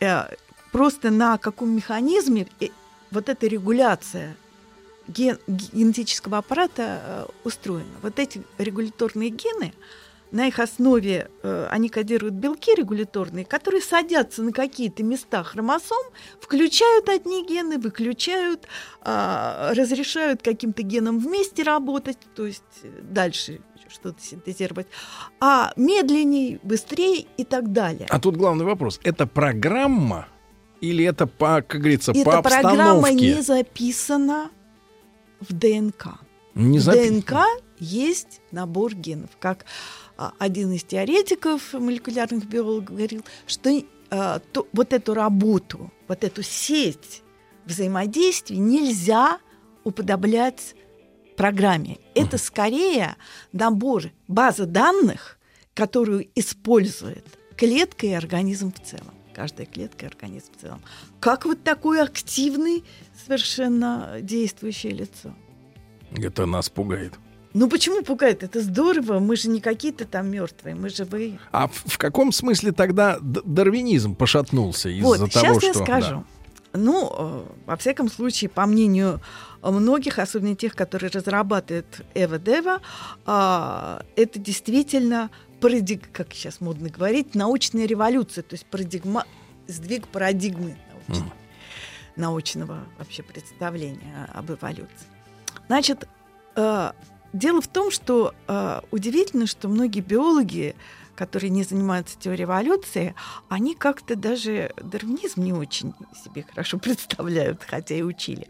э, 0.00 0.24
просто 0.72 1.10
на 1.10 1.38
каком 1.38 1.70
механизме 1.76 2.48
э, 2.58 2.70
вот 3.12 3.28
эта 3.28 3.46
регуляция 3.46 4.34
ген- 5.06 5.38
генетического 5.46 6.38
аппарата 6.38 6.82
э, 6.82 7.26
устроена. 7.44 7.94
Вот 8.02 8.18
эти 8.18 8.42
регуляторные 8.58 9.30
гены, 9.30 9.72
на 10.34 10.48
их 10.48 10.58
основе 10.58 11.30
э, 11.44 11.68
они 11.70 11.88
кодируют 11.88 12.34
белки 12.34 12.74
регуляторные, 12.74 13.44
которые 13.44 13.80
садятся 13.80 14.42
на 14.42 14.50
какие-то 14.50 15.04
места 15.04 15.44
хромосом, 15.44 16.02
включают 16.40 17.08
одни 17.08 17.46
гены, 17.46 17.78
выключают, 17.78 18.66
а, 19.00 19.72
разрешают 19.74 20.42
каким-то 20.42 20.82
генам 20.82 21.20
вместе 21.20 21.62
работать, 21.62 22.18
то 22.34 22.46
есть 22.46 22.64
э, 22.82 22.88
дальше 23.02 23.60
что-то 23.88 24.20
синтезировать, 24.20 24.88
а 25.38 25.72
медленнее, 25.76 26.58
быстрее 26.64 27.26
и 27.36 27.44
так 27.44 27.72
далее. 27.72 28.08
А 28.10 28.18
тут 28.18 28.36
главный 28.36 28.64
вопрос. 28.64 28.98
Это 29.04 29.28
программа 29.28 30.26
или 30.80 31.04
это, 31.04 31.28
по, 31.28 31.62
как 31.62 31.80
говорится, 31.80 32.12
по 32.12 32.18
Эта 32.18 32.42
программа 32.42 32.98
обстановке? 32.98 33.34
не 33.36 33.40
записана 33.40 34.50
в 35.38 35.52
ДНК. 35.52 36.18
Не 36.56 36.80
в. 36.80 36.86
ДНК 36.86 37.34
есть 37.78 38.40
набор 38.50 38.94
генов. 38.94 39.30
Как 39.38 39.64
один 40.16 40.72
из 40.72 40.84
теоретиков 40.84 41.72
молекулярных 41.72 42.46
биологов 42.46 42.84
говорил, 42.84 43.24
что 43.46 43.70
а, 44.10 44.38
то- 44.38 44.68
вот 44.72 44.92
эту 44.92 45.14
работу, 45.14 45.92
вот 46.08 46.22
эту 46.24 46.42
сеть 46.42 47.22
взаимодействий 47.64 48.58
нельзя 48.58 49.38
уподоблять 49.82 50.74
программе. 51.36 51.98
Это 52.14 52.38
скорее 52.38 53.16
набор 53.52 54.04
базы 54.28 54.66
данных, 54.66 55.38
которую 55.74 56.28
использует 56.34 57.26
клетка 57.56 58.06
и 58.06 58.12
организм 58.12 58.72
в 58.72 58.80
целом. 58.80 59.14
Каждая 59.34 59.66
клетка 59.66 60.06
и 60.06 60.08
организм 60.08 60.52
в 60.56 60.60
целом. 60.60 60.80
Как 61.18 61.44
вот 61.44 61.64
такой 61.64 62.00
активный, 62.00 62.84
совершенно 63.26 64.18
действующее 64.20 64.92
лицо. 64.92 65.34
Это 66.16 66.46
нас 66.46 66.70
пугает. 66.70 67.14
Ну 67.54 67.68
почему 67.68 68.02
пугает? 68.02 68.42
Это 68.42 68.60
здорово. 68.60 69.20
Мы 69.20 69.36
же 69.36 69.48
не 69.48 69.60
какие-то 69.60 70.04
там 70.04 70.28
мертвые, 70.28 70.74
мы 70.74 70.88
живые. 70.88 71.38
А 71.52 71.68
в, 71.68 71.84
в 71.86 71.98
каком 71.98 72.32
смысле 72.32 72.72
тогда 72.72 73.18
дарвинизм 73.20 74.16
пошатнулся 74.16 74.88
из-за 74.88 75.06
Вот, 75.06 75.18
того, 75.18 75.28
сейчас 75.30 75.56
что... 75.58 75.66
я 75.66 75.72
да. 75.72 75.84
скажу. 75.84 76.24
Ну, 76.72 77.12
э, 77.16 77.44
во 77.66 77.76
всяком 77.76 78.10
случае, 78.10 78.50
по 78.50 78.66
мнению 78.66 79.20
многих, 79.62 80.18
особенно 80.18 80.56
тех, 80.56 80.74
которые 80.74 81.10
разрабатывают 81.10 82.04
Эва 82.14 82.40
Дева, 82.40 82.80
а, 83.24 84.02
это 84.16 84.40
действительно 84.40 85.30
парадиг, 85.60 86.10
как 86.12 86.34
сейчас 86.34 86.60
модно 86.60 86.88
говорить, 86.88 87.36
научная 87.36 87.86
революция, 87.86 88.42
то 88.42 88.54
есть 88.54 88.66
парадигма, 88.66 89.24
сдвиг 89.68 90.08
парадигмы 90.08 90.76
научной- 91.06 91.32
научного 92.16 92.80
вообще 92.98 93.22
представления 93.22 94.28
об 94.34 94.50
эволюции. 94.50 95.06
Значит, 95.68 96.08
э, 96.56 96.90
дело 97.34 97.60
в 97.60 97.68
том, 97.68 97.90
что 97.90 98.32
э, 98.48 98.80
удивительно, 98.90 99.46
что 99.46 99.68
многие 99.68 100.00
биологи, 100.00 100.74
которые 101.14 101.50
не 101.50 101.64
занимаются 101.64 102.18
теорией 102.18 102.44
эволюции, 102.44 103.14
они 103.48 103.74
как-то 103.74 104.16
даже 104.16 104.72
дарвинизм 104.80 105.42
не 105.42 105.52
очень 105.52 105.92
себе 106.24 106.42
хорошо 106.48 106.78
представляют, 106.82 107.62
хотя 107.62 107.94
и 107.96 108.02
учили. 108.02 108.48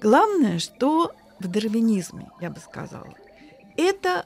Главное, 0.00 0.58
что 0.58 1.12
в 1.38 1.46
дарвинизме, 1.46 2.30
я 2.40 2.50
бы 2.50 2.58
сказала, 2.58 3.14
это 3.76 4.24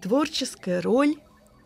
творческая 0.00 0.80
роль 0.80 1.16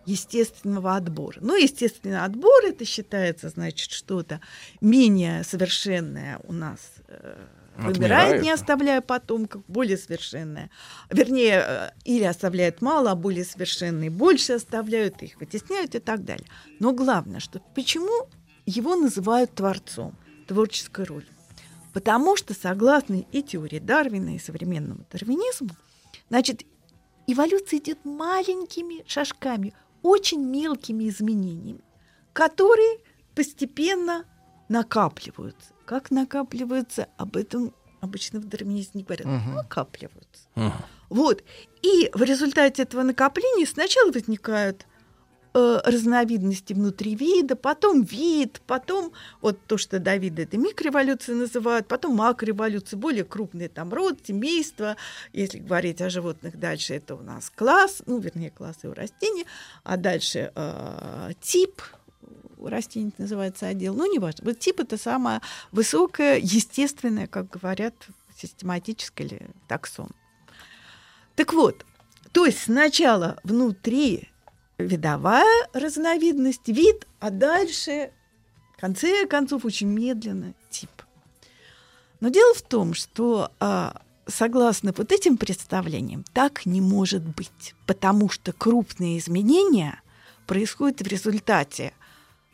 естественного 0.06 0.94
отбора. 0.94 1.38
Ну, 1.40 1.56
естественный 1.56 2.22
отбор 2.22 2.64
это 2.64 2.84
считается, 2.84 3.48
значит, 3.48 3.90
что-то 3.90 4.40
менее 4.80 5.42
совершенное 5.42 6.40
у 6.44 6.52
нас 6.52 6.78
э, 7.08 7.46
вымирает, 7.76 8.42
не 8.42 8.50
оставляя 8.50 9.00
потомков, 9.00 9.62
более 9.68 9.96
совершенное. 9.96 10.70
Вернее, 11.10 11.64
э, 11.66 11.90
или 12.04 12.24
оставляет 12.24 12.82
мало, 12.82 13.12
а 13.12 13.14
более 13.14 13.44
совершенные 13.44 14.10
больше 14.10 14.54
оставляют, 14.54 15.22
их 15.22 15.38
вытесняют 15.40 15.94
и 15.94 15.98
так 15.98 16.24
далее. 16.24 16.46
Но 16.80 16.92
главное, 16.92 17.40
что 17.40 17.60
почему 17.74 18.28
его 18.64 18.96
называют 18.96 19.54
творцом, 19.54 20.16
творческой 20.46 21.04
ролью? 21.04 21.28
Потому 21.92 22.36
что, 22.36 22.52
согласно 22.52 23.24
и 23.32 23.42
теории 23.42 23.78
Дарвина, 23.78 24.36
и 24.36 24.38
современному 24.38 25.06
дарвинизму, 25.10 25.70
значит, 26.28 26.62
эволюция 27.26 27.78
идет 27.78 28.04
маленькими 28.04 29.02
шажками, 29.06 29.72
очень 30.02 30.44
мелкими 30.44 31.08
изменениями, 31.08 31.80
которые 32.32 32.98
постепенно 33.34 34.24
накапливаются. 34.68 35.72
Как 35.84 36.10
накапливаются, 36.10 37.08
об 37.16 37.36
этом 37.36 37.72
обычно 38.00 38.40
в 38.40 38.44
дарвинизме 38.44 39.00
не 39.00 39.04
говорят. 39.04 39.26
Накапливаются. 39.54 40.48
Мгм. 40.54 40.72
Вот. 41.08 41.44
И 41.82 42.10
в 42.12 42.22
результате 42.22 42.82
этого 42.82 43.02
накопления 43.02 43.66
сначала 43.66 44.10
возникают 44.10 44.86
э, 45.54 45.80
разновидности 45.84 46.72
внутри 46.72 47.14
вида, 47.14 47.56
потом 47.56 48.02
вид, 48.02 48.60
потом 48.66 49.12
вот 49.40 49.58
то, 49.66 49.78
что 49.78 49.98
Давид 49.98 50.38
это 50.38 50.58
микроэволюция 50.58 51.36
называют, 51.36 51.86
потом 51.86 52.16
макроэволюция, 52.16 52.98
более 52.98 53.24
крупный 53.24 53.68
там 53.68 53.92
род, 53.92 54.18
семейство. 54.26 54.96
Если 55.32 55.58
говорить 55.58 56.00
о 56.02 56.10
животных, 56.10 56.58
дальше 56.58 56.94
это 56.94 57.14
у 57.14 57.22
нас 57.22 57.50
класс, 57.54 58.02
ну, 58.06 58.18
вернее, 58.18 58.50
классы 58.50 58.88
у 58.88 58.94
растений, 58.94 59.46
а 59.84 59.96
дальше 59.96 60.52
э, 60.54 61.30
тип, 61.40 61.82
растений 62.68 63.12
называется 63.18 63.66
отдел, 63.66 63.94
ну, 63.94 64.10
не 64.10 64.18
важно. 64.18 64.44
Вот 64.44 64.58
тип 64.58 64.80
это 64.80 64.96
самое 64.96 65.40
высокое, 65.72 66.38
естественное, 66.38 67.26
как 67.26 67.50
говорят, 67.50 67.94
систематическое 68.36 69.26
или 69.26 69.50
таксон. 69.68 70.10
Так 71.34 71.52
вот, 71.52 71.84
то 72.32 72.46
есть 72.46 72.62
сначала 72.64 73.38
внутри 73.44 74.28
видовая 74.78 75.68
разновидность, 75.72 76.68
вид, 76.68 77.06
а 77.20 77.30
дальше, 77.30 78.10
в 78.76 78.80
конце 78.80 79.26
концов, 79.26 79.64
очень 79.64 79.88
медленно 79.88 80.54
тип. 80.70 80.90
Но 82.20 82.28
дело 82.28 82.54
в 82.54 82.62
том, 82.62 82.94
что 82.94 83.50
а, 83.60 84.00
согласно 84.26 84.92
вот 84.96 85.12
этим 85.12 85.36
представлениям, 85.36 86.24
так 86.32 86.66
не 86.66 86.80
может 86.80 87.22
быть, 87.22 87.74
потому 87.86 88.28
что 88.28 88.52
крупные 88.52 89.18
изменения 89.18 90.00
происходят 90.46 91.00
в 91.00 91.06
результате 91.06 91.92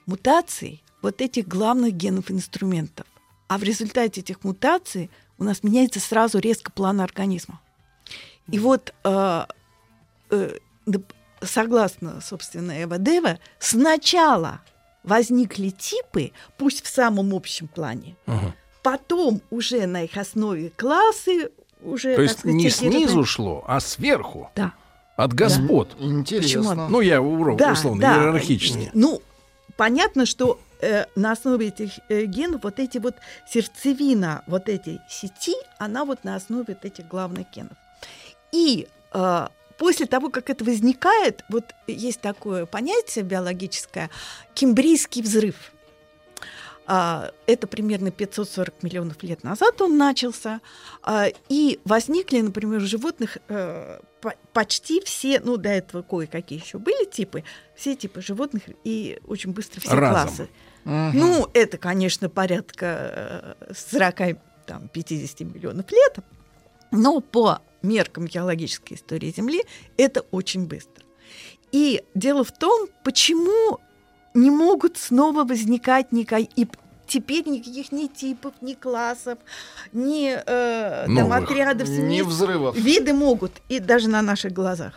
мутаций 0.06 0.82
вот 1.02 1.20
этих 1.20 1.48
главных 1.48 1.94
генов 1.94 2.30
инструментов. 2.30 3.06
А 3.48 3.58
в 3.58 3.62
результате 3.62 4.20
этих 4.20 4.44
мутаций 4.44 5.10
у 5.38 5.44
нас 5.44 5.62
меняется 5.62 6.00
сразу 6.00 6.38
резко 6.38 6.70
план 6.72 7.00
организма. 7.00 7.60
И 8.50 8.58
вот 8.58 8.94
э, 9.04 9.44
э, 10.30 10.56
доп- 10.86 11.12
согласно, 11.42 12.20
собственно, 12.20 12.82
Эва 12.82 12.98
Дева, 12.98 13.38
сначала 13.58 14.60
возникли 15.02 15.70
типы, 15.70 16.32
пусть 16.56 16.84
в 16.84 16.88
самом 16.88 17.34
общем 17.34 17.66
плане, 17.68 18.16
Ага. 18.26 18.54
потом 18.82 19.42
уже 19.50 19.86
на 19.86 20.02
их 20.04 20.16
основе 20.16 20.70
классы 20.70 21.50
уже... 21.82 22.14
То 22.14 22.22
есть 22.22 22.38
сказать, 22.40 22.54
не 22.56 22.70
снизу 22.70 23.06
разные- 23.18 23.24
шло, 23.26 23.64
а 23.66 23.80
сверху, 23.80 24.50
Да. 24.54 24.72
от 25.16 25.34
господ. 25.34 25.96
Интересно. 25.98 26.88
Ну, 26.88 27.00
я 27.00 27.20
урок, 27.20 27.58
Да, 27.58 27.72
условно, 27.72 28.00
да. 28.00 28.16
иерархически. 28.16 28.90
Ну, 28.94 29.20
понятно, 29.76 30.26
что 30.26 30.60
э, 30.80 31.04
на 31.16 31.32
основе 31.32 31.68
этих 31.68 31.98
э, 32.08 32.24
генов 32.24 32.64
вот 32.64 32.78
эти 32.78 32.98
вот 32.98 33.16
сердцевина 33.48 34.42
вот 34.46 34.68
этой 34.68 35.00
сети, 35.08 35.54
она 35.78 36.04
вот 36.04 36.24
на 36.24 36.36
основе 36.36 36.64
вот 36.68 36.84
этих 36.84 37.08
главных 37.08 37.50
генов. 37.50 37.76
И 38.52 38.88
э, 39.12 39.48
после 39.78 40.06
того, 40.06 40.30
как 40.30 40.50
это 40.50 40.64
возникает, 40.64 41.44
вот 41.48 41.74
есть 41.86 42.20
такое 42.20 42.66
понятие 42.66 43.24
биологическое 43.24 44.10
кембрийский 44.54 45.22
взрыв. 45.22 45.72
А, 46.94 47.30
Это 47.46 47.66
примерно 47.66 48.10
540 48.10 48.82
миллионов 48.82 49.22
лет 49.22 49.42
назад 49.44 49.80
он 49.80 49.96
начался. 49.96 50.60
А, 51.02 51.28
И 51.48 51.80
возникли, 51.86 52.42
например, 52.42 52.82
у 52.82 52.86
животных 52.86 53.38
э, 53.48 53.98
по- 54.20 54.34
почти 54.52 55.00
все, 55.00 55.40
ну, 55.40 55.56
до 55.56 55.70
этого 55.70 56.02
кое-какие 56.02 56.60
еще 56.62 56.76
были 56.78 57.06
типы, 57.10 57.44
все 57.74 57.96
типы 57.96 58.20
животных 58.20 58.64
и 58.84 59.18
очень 59.26 59.52
быстро 59.52 59.80
все 59.80 59.94
Разом. 59.94 60.12
классы. 60.12 60.48
Ну, 60.84 61.48
это, 61.54 61.78
конечно, 61.78 62.28
порядка 62.28 63.56
э, 63.70 63.72
40, 63.74 64.38
там, 64.66 64.88
50 64.88 65.40
миллионов 65.40 65.90
лет, 65.90 66.16
но 66.90 67.20
по 67.20 67.60
меркам 67.80 68.26
геологической 68.26 68.98
истории 68.98 69.32
Земли 69.34 69.64
это 69.96 70.20
очень 70.30 70.66
быстро. 70.66 71.04
И 71.72 72.02
дело 72.14 72.44
в 72.44 72.52
том, 72.52 72.88
почему 73.02 73.78
не 74.34 74.50
могут 74.50 74.96
снова 74.98 75.44
возникать 75.44 76.12
никакие... 76.12 76.50
И 76.56 76.68
теперь 77.12 77.46
никаких 77.46 77.92
ни 77.92 78.06
типов, 78.06 78.54
ни 78.62 78.74
классов, 78.74 79.38
ни 79.92 80.34
э, 80.34 81.04
там, 81.06 81.14
Новых. 81.14 81.42
отрядов, 81.42 81.88
Не 81.88 81.96
семейств. 81.96 82.28
взрывов. 82.30 82.76
Виды 82.76 83.12
могут, 83.12 83.52
и 83.68 83.80
даже 83.80 84.08
на 84.08 84.22
наших 84.22 84.52
глазах. 84.52 84.94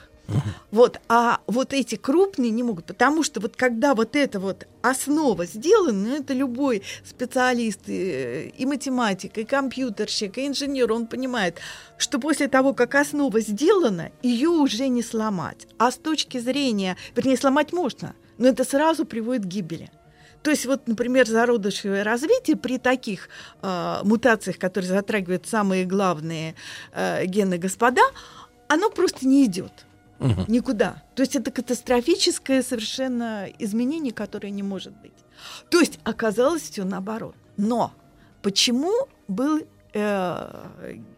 Вот, 0.71 0.99
а 1.07 1.39
вот 1.45 1.73
эти 1.73 1.95
крупные 1.95 2.49
не 2.49 2.63
могут, 2.63 2.85
потому 2.85 3.21
что 3.23 3.39
вот 3.39 3.55
когда 3.55 3.93
вот 3.93 4.15
эта 4.15 4.39
вот 4.39 4.65
основа 4.81 5.45
сделана, 5.45 6.09
ну, 6.09 6.15
это 6.15 6.33
любой 6.33 6.81
специалист, 7.03 7.81
и, 7.87 8.51
и 8.57 8.65
математик, 8.65 9.37
и 9.37 9.43
компьютерщик, 9.43 10.37
и 10.37 10.47
инженер, 10.47 10.91
он 10.91 11.05
понимает, 11.05 11.59
что 11.97 12.17
после 12.19 12.47
того, 12.47 12.73
как 12.73 12.95
основа 12.95 13.39
сделана, 13.41 14.09
ее 14.23 14.49
уже 14.49 14.87
не 14.87 15.03
сломать. 15.03 15.67
А 15.77 15.91
с 15.91 15.97
точки 15.97 16.39
зрения, 16.39 16.97
вернее, 17.15 17.37
сломать 17.37 17.71
можно, 17.73 18.15
но 18.39 18.47
это 18.47 18.63
сразу 18.63 19.05
приводит 19.05 19.43
к 19.43 19.47
гибели. 19.47 19.91
То 20.45 20.51
есть 20.51 20.67
вот, 20.67 20.87
например, 20.87 21.25
зародышевое 21.25 22.03
развитие 22.03 22.55
при 22.55 22.77
таких 22.77 23.29
э, 23.63 24.01
мутациях, 24.03 24.59
которые 24.59 24.87
затрагивают 24.87 25.47
самые 25.47 25.85
главные 25.85 26.53
э, 26.93 27.25
гены 27.25 27.57
господа, 27.57 28.03
оно 28.67 28.91
просто 28.91 29.25
не 29.25 29.45
идет 29.45 29.87
никуда. 30.47 31.01
То 31.15 31.23
есть 31.23 31.35
это 31.35 31.49
катастрофическое 31.49 32.61
совершенно 32.61 33.47
изменение, 33.57 34.13
которое 34.13 34.51
не 34.51 34.61
может 34.61 34.93
быть. 35.01 35.13
То 35.71 35.79
есть 35.79 35.97
оказалось 36.03 36.61
все 36.61 36.83
наоборот. 36.83 37.35
Но 37.57 37.91
почему 38.43 38.93
был 39.27 39.61
э, 39.93 40.67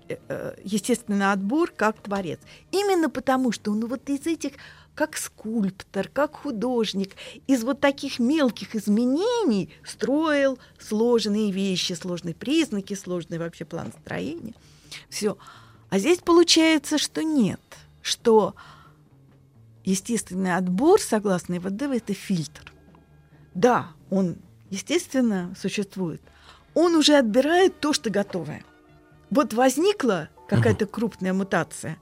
э, 0.08 0.56
естественный 0.64 1.34
отбор 1.34 1.74
как 1.76 2.00
творец? 2.00 2.40
Именно 2.72 3.10
потому, 3.10 3.52
что 3.52 3.72
он 3.72 3.86
вот 3.88 4.10
из 4.10 4.26
этих 4.26 4.54
как 4.98 5.16
скульптор, 5.16 6.10
как 6.10 6.38
художник, 6.38 7.12
из 7.46 7.64
вот 7.64 7.80
таких 7.80 8.18
мелких 8.18 8.76
изменений 8.76 9.70
строил 9.86 10.58
сложные 10.80 11.52
вещи, 11.52 11.94
сложные 11.94 12.34
признаки, 12.34 12.96
сложный 12.96 13.38
вообще 13.38 13.64
план 13.64 13.94
строения. 14.02 14.56
Все. 15.08 15.38
А 15.92 16.00
здесь 16.00 16.18
получается, 16.18 16.98
что 16.98 17.24
нет, 17.24 17.62
что 18.02 18.56
естественный 19.86 20.56
отбор, 20.56 21.00
согласно 21.00 21.58
ИВД, 21.58 21.84
это 21.84 22.16
фильтр. 22.16 22.74
Да, 23.54 23.92
он, 24.10 24.38
естественно, 24.72 25.54
существует. 25.60 26.22
Он 26.74 26.96
уже 26.96 27.18
отбирает 27.18 27.80
то, 27.80 27.94
что 27.94 28.10
готовое. 28.10 28.66
Вот 29.30 29.54
возникла 29.54 30.30
какая-то 30.50 30.88
крупная 30.88 31.34
мутация, 31.34 32.00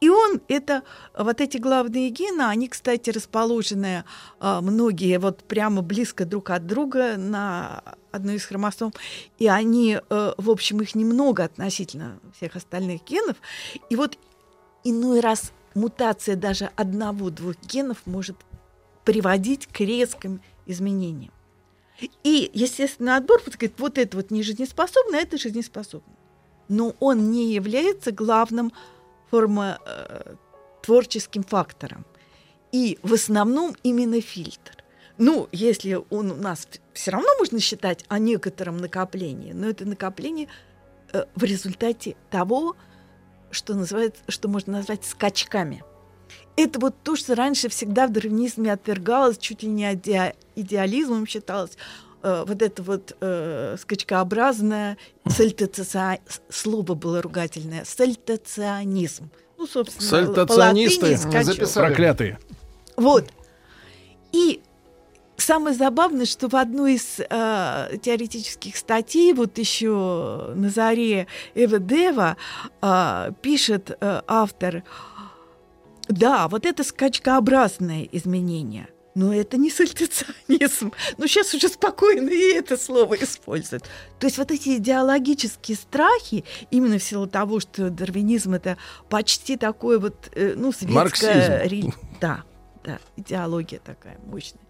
и 0.00 0.08
он 0.08 0.40
это, 0.48 0.82
вот 1.16 1.42
эти 1.42 1.58
главные 1.58 2.08
гены, 2.08 2.42
они, 2.42 2.68
кстати, 2.68 3.10
расположены 3.10 4.04
а, 4.38 4.62
многие 4.62 5.18
вот 5.18 5.44
прямо 5.44 5.82
близко 5.82 6.24
друг 6.24 6.50
от 6.50 6.66
друга 6.66 7.18
на 7.18 7.82
одной 8.10 8.36
из 8.36 8.44
хромосом, 8.46 8.92
и 9.38 9.46
они, 9.46 9.98
э, 9.98 10.32
в 10.36 10.50
общем, 10.50 10.80
их 10.80 10.94
немного 10.94 11.44
относительно 11.44 12.18
всех 12.34 12.56
остальных 12.56 13.04
генов. 13.04 13.36
И 13.90 13.96
вот 13.96 14.18
иной 14.84 15.20
раз 15.20 15.52
мутация 15.74 16.34
даже 16.34 16.70
одного-двух 16.76 17.56
генов 17.62 17.98
может 18.06 18.36
приводить 19.04 19.66
к 19.66 19.80
резким 19.80 20.40
изменениям. 20.66 21.32
И, 22.24 22.50
естественно, 22.54 23.16
отбор 23.16 23.42
вот, 23.44 23.56
говорит, 23.56 23.78
вот 23.78 23.98
это 23.98 24.16
вот 24.16 24.30
не 24.30 24.42
жизнеспособно, 24.42 25.18
а 25.18 25.20
это 25.20 25.36
жизнеспособно. 25.36 26.14
Но 26.68 26.94
он 27.00 27.30
не 27.30 27.52
является 27.52 28.12
главным 28.12 28.72
форма, 29.30 29.78
э, 29.86 30.34
творческим 30.82 31.42
фактором. 31.42 32.04
И 32.72 32.98
в 33.02 33.14
основном 33.14 33.74
именно 33.82 34.20
фильтр. 34.20 34.84
Ну, 35.18 35.48
если 35.52 35.98
он 36.08 36.30
у 36.30 36.36
нас 36.36 36.66
все 36.94 37.10
равно 37.10 37.28
можно 37.38 37.60
считать 37.60 38.04
о 38.08 38.18
некотором 38.18 38.78
накоплении, 38.78 39.52
но 39.52 39.68
это 39.68 39.84
накопление 39.84 40.48
э, 41.12 41.24
в 41.34 41.44
результате 41.44 42.16
того, 42.30 42.76
что, 43.50 43.74
называется, 43.74 44.22
что 44.28 44.48
можно 44.48 44.74
назвать 44.74 45.04
скачками. 45.04 45.84
Это 46.56 46.78
вот 46.78 46.94
то, 47.02 47.16
что 47.16 47.34
раньше 47.34 47.68
всегда 47.68 48.06
в 48.06 48.12
дарвинизме 48.12 48.72
отвергалось, 48.72 49.38
чуть 49.38 49.62
ли 49.62 49.68
не 49.68 49.92
иде- 49.92 50.34
идеализмом 50.56 51.26
считалось. 51.26 51.76
Э, 52.22 52.44
вот 52.46 52.62
это 52.62 52.82
вот 52.82 53.16
э, 53.20 53.76
скачкообразное 53.80 54.98
сальтаци- 55.24 56.20
слово 56.48 56.94
было 56.94 57.22
ругательное, 57.22 57.84
сальтационизм. 57.84 59.30
Ну, 59.56 59.66
собственно, 59.66 60.08
Сальтационисты. 60.08 61.16
Записали. 61.16 61.86
Проклятые. 61.86 62.38
Вот. 62.96 63.26
И 64.32 64.62
самое 65.36 65.74
забавное, 65.74 66.26
что 66.26 66.48
в 66.48 66.56
одной 66.56 66.94
из 66.94 67.18
э, 67.18 67.96
теоретических 68.02 68.76
статей, 68.76 69.32
вот 69.32 69.58
еще 69.58 70.52
на 70.54 70.68
заре 70.68 71.26
Эва 71.54 71.78
Дева, 71.78 72.36
э, 72.82 73.32
пишет 73.42 73.96
э, 74.00 74.22
автор, 74.26 74.82
да, 76.08 76.48
вот 76.48 76.66
это 76.66 76.84
скачкообразное 76.84 78.08
изменение. 78.12 78.88
Но 79.14 79.34
это 79.34 79.56
не 79.56 79.70
сальтационизм. 79.70 80.92
Но 81.18 81.26
сейчас 81.26 81.52
уже 81.54 81.68
спокойно 81.68 82.28
и 82.28 82.54
это 82.54 82.76
слово 82.76 83.14
используют. 83.14 83.84
То 84.18 84.26
есть 84.26 84.38
вот 84.38 84.50
эти 84.50 84.76
идеологические 84.76 85.76
страхи, 85.76 86.44
именно 86.70 86.98
в 86.98 87.02
силу 87.02 87.26
того, 87.26 87.60
что 87.60 87.90
дарвинизм 87.90 88.54
это 88.54 88.76
почти 89.08 89.56
такое 89.56 89.98
вот, 89.98 90.30
э, 90.34 90.54
ну, 90.56 90.72
светское... 90.72 90.94
Марксизм. 91.66 91.92
Да, 92.20 92.44
да, 92.84 92.98
идеология 93.16 93.80
такая 93.80 94.18
мощная. 94.26 94.62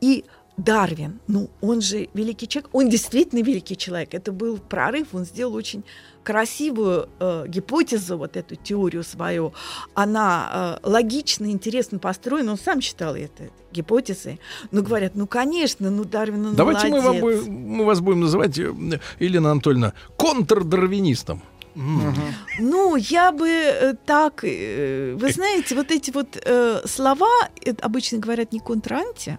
И 0.00 0.24
Дарвин, 0.56 1.20
ну, 1.28 1.50
он 1.60 1.80
же 1.80 2.08
великий 2.14 2.48
человек, 2.48 2.70
он 2.72 2.88
действительно 2.88 3.42
великий 3.42 3.76
человек. 3.76 4.14
Это 4.14 4.32
был 4.32 4.58
прорыв, 4.58 5.08
он 5.12 5.24
сделал 5.24 5.54
очень 5.54 5.84
красивую 6.22 7.08
э, 7.20 7.44
гипотезу, 7.46 8.16
вот 8.16 8.36
эту 8.36 8.56
теорию 8.56 9.04
свою. 9.04 9.52
Она 9.94 10.78
э, 10.82 10.88
логично, 10.88 11.46
интересно 11.46 11.98
построена, 11.98 12.52
он 12.52 12.58
сам 12.58 12.80
считал 12.80 13.14
это 13.14 13.50
гипотезой. 13.70 14.40
Но 14.72 14.82
говорят, 14.82 15.12
ну, 15.14 15.26
конечно, 15.26 15.90
ну, 15.90 16.04
Дарвин, 16.04 16.46
он 16.46 16.56
Давайте 16.56 16.88
мы, 16.88 17.00
вам, 17.00 17.16
мы 17.18 17.84
вас 17.84 18.00
будем 18.00 18.22
называть, 18.22 18.58
э, 18.58 18.72
Елена 19.20 19.52
Анатольевна, 19.52 19.92
контрдарвинистом. 20.16 21.42
Ну, 21.74 22.96
я 22.96 23.32
бы 23.32 23.48
э, 23.48 23.94
так, 24.06 24.42
э, 24.42 25.14
вы 25.20 25.30
знаете, 25.30 25.74
вот 25.74 25.90
эти 25.90 26.10
вот 26.10 26.42
слова, 26.86 27.50
обычно 27.82 28.18
говорят 28.18 28.52
не 28.52 28.60
контранти, 28.60 29.38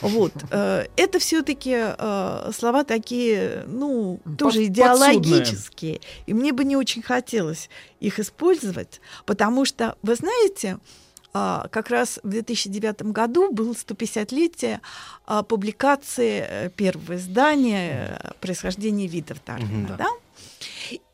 вот, 0.00 0.32
э, 0.50 0.86
это 0.96 1.18
все-таки 1.18 1.78
слова 2.52 2.84
такие, 2.84 3.64
ну, 3.66 4.20
тоже 4.38 4.66
идеологические, 4.66 6.00
и 6.26 6.34
мне 6.34 6.52
бы 6.52 6.64
не 6.64 6.76
очень 6.76 7.02
хотелось 7.02 7.68
их 8.00 8.18
использовать, 8.18 9.00
потому 9.24 9.64
что, 9.64 9.96
вы 10.02 10.14
знаете, 10.14 10.78
а, 11.34 11.66
как 11.70 11.88
раз 11.88 12.20
в 12.22 12.28
2009 12.28 13.12
году 13.12 13.50
было 13.50 13.72
150-летие 13.72 14.80
а, 15.26 15.42
публикации 15.42 16.44
э, 16.46 16.70
первого 16.70 17.16
издания 17.16 18.18
э, 18.22 18.32
«Происхождение 18.40 19.08
видов 19.08 19.38
Дарвина». 19.46 19.70
Мгм, 19.70 19.86
да. 19.86 19.96
да? 19.96 20.08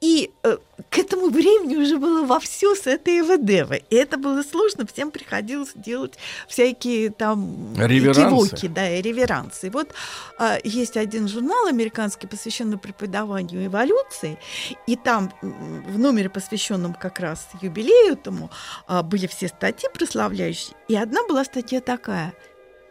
И 0.00 0.30
э, 0.42 0.56
к 0.90 0.98
этому 0.98 1.30
времени 1.30 1.76
уже 1.76 1.98
было 1.98 2.24
вовсю 2.24 2.74
с 2.74 2.86
этой 2.86 3.20
Эведевой. 3.20 3.84
И 3.90 3.96
это 3.96 4.16
было 4.16 4.42
сложно, 4.42 4.86
всем 4.86 5.10
приходилось 5.10 5.72
делать 5.74 6.14
всякие 6.48 7.10
там 7.10 7.74
Реверансы. 7.76 8.22
кивоки, 8.22 8.68
да, 8.68 8.88
и 8.88 9.02
реверансы. 9.02 9.66
И 9.66 9.70
вот 9.70 9.92
э, 10.38 10.58
есть 10.64 10.96
один 10.96 11.28
журнал 11.28 11.66
американский, 11.66 12.26
посвященный 12.26 12.78
преподаванию 12.78 13.66
эволюции, 13.66 14.38
и 14.86 14.96
там 14.96 15.32
в 15.42 15.98
номере, 15.98 16.30
посвященном 16.30 16.94
как 16.94 17.20
раз 17.20 17.48
юбилею 17.60 18.14
этому, 18.14 18.50
э, 18.88 19.02
были 19.02 19.26
все 19.26 19.48
статьи 19.48 19.88
прославляющие, 19.92 20.76
и 20.88 20.96
одна 20.96 21.26
была 21.28 21.44
статья 21.44 21.80
такая, 21.80 22.34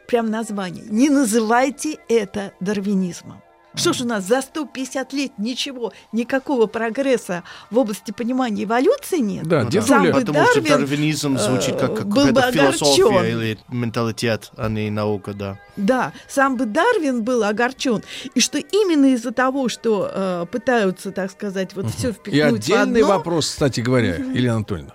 прям 0.08 0.30
название 0.30 0.86
«Не 0.90 1.10
называйте 1.10 1.98
это 2.10 2.54
дарвинизмом». 2.60 3.42
Что 3.78 3.94
ж 3.94 4.02
у 4.02 4.06
нас 4.06 4.26
за 4.26 4.42
150 4.42 5.14
лет 5.14 5.32
ничего, 5.38 5.94
никакого 6.12 6.66
прогресса 6.66 7.44
в 7.70 7.78
области 7.78 8.12
понимания 8.12 8.64
эволюции 8.64 9.20
нет? 9.20 9.46
Да, 9.46 9.64
Ну 9.64 9.70
дедуля. 9.70 9.88
Сам 9.88 10.04
бы 10.06 10.12
Потому 10.12 10.46
что 10.46 10.62
Дарвин, 10.62 10.80
дарвинизм 10.80 11.38
звучит 11.38 11.76
как, 11.76 11.92
э, 11.92 11.96
как 11.98 12.08
был 12.08 12.28
бы 12.28 12.34
какая-то 12.34 12.58
философия 12.72 13.04
огорчен. 13.04 13.40
или 13.40 13.60
менталитет, 13.70 14.52
а 14.58 14.70
не 14.70 14.90
наука, 14.90 15.34
да. 15.34 15.60
Да, 15.76 16.12
сам 16.28 16.58
бы 16.58 16.66
Дарвин 16.66 17.24
был 17.24 17.44
огорчен. 17.44 18.04
И 18.34 18.40
что 18.40 18.58
именно 18.58 19.14
из-за 19.14 19.32
того, 19.32 19.70
что 19.70 20.10
э, 20.12 20.46
пытаются, 20.52 21.12
так 21.12 21.32
сказать, 21.32 21.76
вот 21.76 21.90
все 21.92 22.10
И 22.10 22.12
впихнуть 22.14 22.52
в 22.52 22.56
отдельный 22.56 23.02
одно, 23.02 23.16
вопрос, 23.16 23.50
кстати 23.50 23.82
говоря, 23.82 24.16
Елена 24.16 24.56
Анатольевна. 24.58 24.94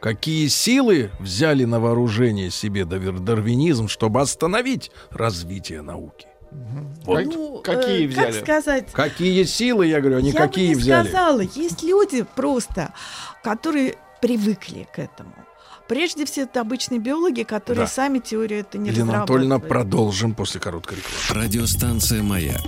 Какие 0.00 0.48
силы 0.48 1.10
взяли 1.20 1.64
на 1.64 1.78
вооружение 1.78 2.50
себе 2.50 2.84
дарвинизм, 2.84 3.86
чтобы 3.86 4.20
остановить 4.20 4.90
развитие 5.10 5.82
науки? 5.82 6.26
Вот. 7.04 7.16
Как- 7.18 7.26
ну, 7.26 7.60
какие 7.64 8.04
э, 8.04 8.08
взяли? 8.08 8.32
Как 8.32 8.42
сказать? 8.42 8.92
Какие 8.92 9.44
силы, 9.44 9.86
я 9.86 10.00
говорю, 10.00 10.18
они 10.18 10.30
Я 10.30 10.38
какие 10.40 10.68
бы 10.70 10.74
не 10.76 10.80
взяли? 10.80 11.08
сказала. 11.08 11.40
Есть 11.40 11.82
люди 11.82 12.24
просто, 12.36 12.92
которые 13.42 13.96
привыкли 14.20 14.86
к 14.94 14.98
этому. 14.98 15.32
Прежде 15.88 16.24
всего, 16.24 16.44
это 16.46 16.60
обычные 16.60 17.00
биологи, 17.00 17.42
которые 17.42 17.84
Да. 17.86 17.90
сами 17.90 18.18
теорию 18.20 18.60
это 18.60 18.78
не 18.78 18.90
Елена 18.90 19.16
Анатольевна, 19.18 19.58
продолжим 19.58 20.34
после 20.34 20.60
короткой 20.60 20.98
рекламы. 20.98 21.44
Радиостанция 21.44 22.22
«Маяк» 22.22 22.62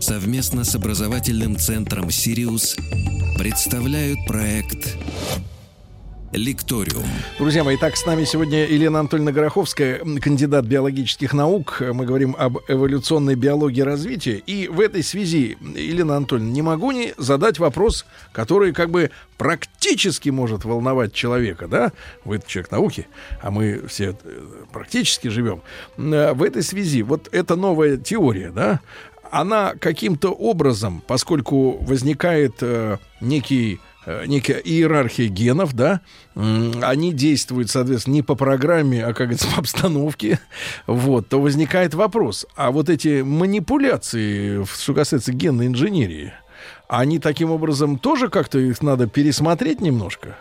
совместно 0.00 0.64
с 0.64 0.74
образовательным 0.74 1.56
центром 1.56 2.10
«Сириус» 2.10 2.76
представляют 3.38 4.18
проект 4.26 4.96
«Лекториум». 6.34 7.04
Друзья 7.38 7.64
мои, 7.64 7.76
так 7.76 7.96
с 7.96 8.04
нами 8.06 8.24
сегодня 8.24 8.66
Елена 8.66 9.00
Анатольевна 9.00 9.32
Гороховская, 9.32 10.00
кандидат 10.20 10.64
биологических 10.64 11.32
наук. 11.32 11.80
Мы 11.80 12.04
говорим 12.04 12.34
об 12.38 12.58
эволюционной 12.68 13.34
биологии 13.34 13.82
развития. 13.82 14.42
И 14.46 14.68
в 14.68 14.80
этой 14.80 15.02
связи, 15.02 15.56
Елена 15.60 16.16
Анатольевна, 16.16 16.50
не 16.50 16.62
могу 16.62 16.90
не 16.92 17.14
задать 17.16 17.58
вопрос, 17.58 18.04
который 18.32 18.72
как 18.72 18.90
бы 18.90 19.10
практически 19.38 20.30
может 20.30 20.64
волновать 20.64 21.12
человека, 21.12 21.68
да? 21.68 21.92
Вы 22.24 22.40
человек 22.46 22.70
науки, 22.70 23.06
а 23.40 23.50
мы 23.50 23.86
все 23.88 24.16
э, 24.22 24.40
практически 24.72 25.28
живем. 25.28 25.62
Э, 25.96 26.32
В 26.32 26.42
этой 26.42 26.62
связи, 26.62 27.02
вот 27.02 27.28
эта 27.32 27.56
новая 27.56 27.96
теория, 27.96 28.50
да, 28.50 28.80
она 29.30 29.74
каким-то 29.74 30.30
образом, 30.30 31.02
поскольку 31.06 31.78
возникает 31.82 32.56
э, 32.60 32.98
некий 33.20 33.80
некая 34.26 34.58
иерархия 34.58 35.28
генов, 35.28 35.74
да, 35.74 36.00
они 36.34 37.12
действуют, 37.12 37.70
соответственно, 37.70 38.14
не 38.14 38.22
по 38.22 38.34
программе, 38.34 39.04
а, 39.04 39.08
как 39.08 39.28
говорится, 39.28 39.48
по 39.54 39.60
обстановке, 39.60 40.40
вот, 40.86 41.28
то 41.28 41.40
возникает 41.40 41.94
вопрос, 41.94 42.46
а 42.56 42.70
вот 42.70 42.88
эти 42.88 43.22
манипуляции, 43.22 44.64
что 44.64 44.94
касается 44.94 45.32
генной 45.32 45.66
инженерии, 45.66 46.32
они 46.88 47.18
таким 47.18 47.50
образом 47.50 47.98
тоже 47.98 48.28
как-то 48.28 48.58
их 48.58 48.82
надо 48.82 49.06
пересмотреть 49.06 49.80
немножко? 49.80 50.36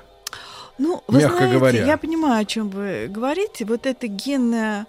Ну, 0.77 1.03
вы 1.07 1.19
мягко 1.19 1.37
знаете, 1.37 1.57
говоря. 1.57 1.85
я 1.85 1.97
понимаю, 1.97 2.41
о 2.41 2.45
чем 2.45 2.69
вы 2.69 3.07
говорите. 3.07 3.65
Вот 3.65 3.85
это 3.85 4.07
генная... 4.07 4.87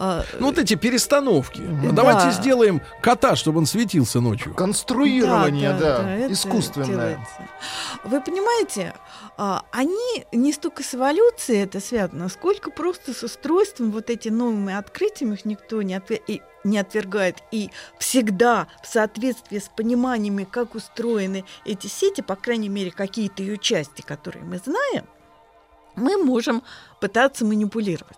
э, 0.00 0.22
Ну, 0.38 0.46
вот 0.46 0.58
эти 0.58 0.74
перестановки. 0.74 1.60
Да. 1.60 1.92
Давайте 1.92 2.30
сделаем 2.32 2.80
кота, 3.02 3.36
чтобы 3.36 3.58
он 3.58 3.66
светился 3.66 4.20
ночью. 4.20 4.54
Конструирование, 4.54 5.72
да, 5.74 6.16
это 6.16 6.32
искусственное. 6.32 6.86
делается. 6.88 7.48
Вы 8.04 8.20
понимаете, 8.20 8.94
а, 9.36 9.62
они 9.70 10.24
не 10.32 10.52
столько 10.52 10.82
с 10.82 10.94
эволюцией 10.94 11.62
это 11.64 11.80
связано, 11.80 12.28
сколько 12.28 12.70
просто 12.70 13.12
с 13.14 13.22
устройством, 13.22 13.90
вот 13.90 14.10
эти 14.10 14.28
новыми 14.28 14.74
открытиями 14.74 15.34
их 15.34 15.44
никто 15.44 15.82
не, 15.82 15.94
отве- 15.94 16.22
и 16.26 16.42
не 16.64 16.78
отвергает. 16.78 17.36
И 17.50 17.70
всегда 17.98 18.66
в 18.82 18.86
соответствии 18.86 19.58
с 19.58 19.68
пониманиями, 19.68 20.44
как 20.50 20.74
устроены 20.74 21.44
эти 21.64 21.86
сети, 21.86 22.20
по 22.20 22.36
крайней 22.36 22.68
мере, 22.68 22.90
какие-то 22.90 23.42
ее 23.42 23.58
части, 23.58 24.02
которые 24.02 24.44
мы 24.44 24.58
знаем, 24.58 25.04
мы 25.96 26.22
можем 26.22 26.62
пытаться 27.00 27.44
манипулировать. 27.44 28.16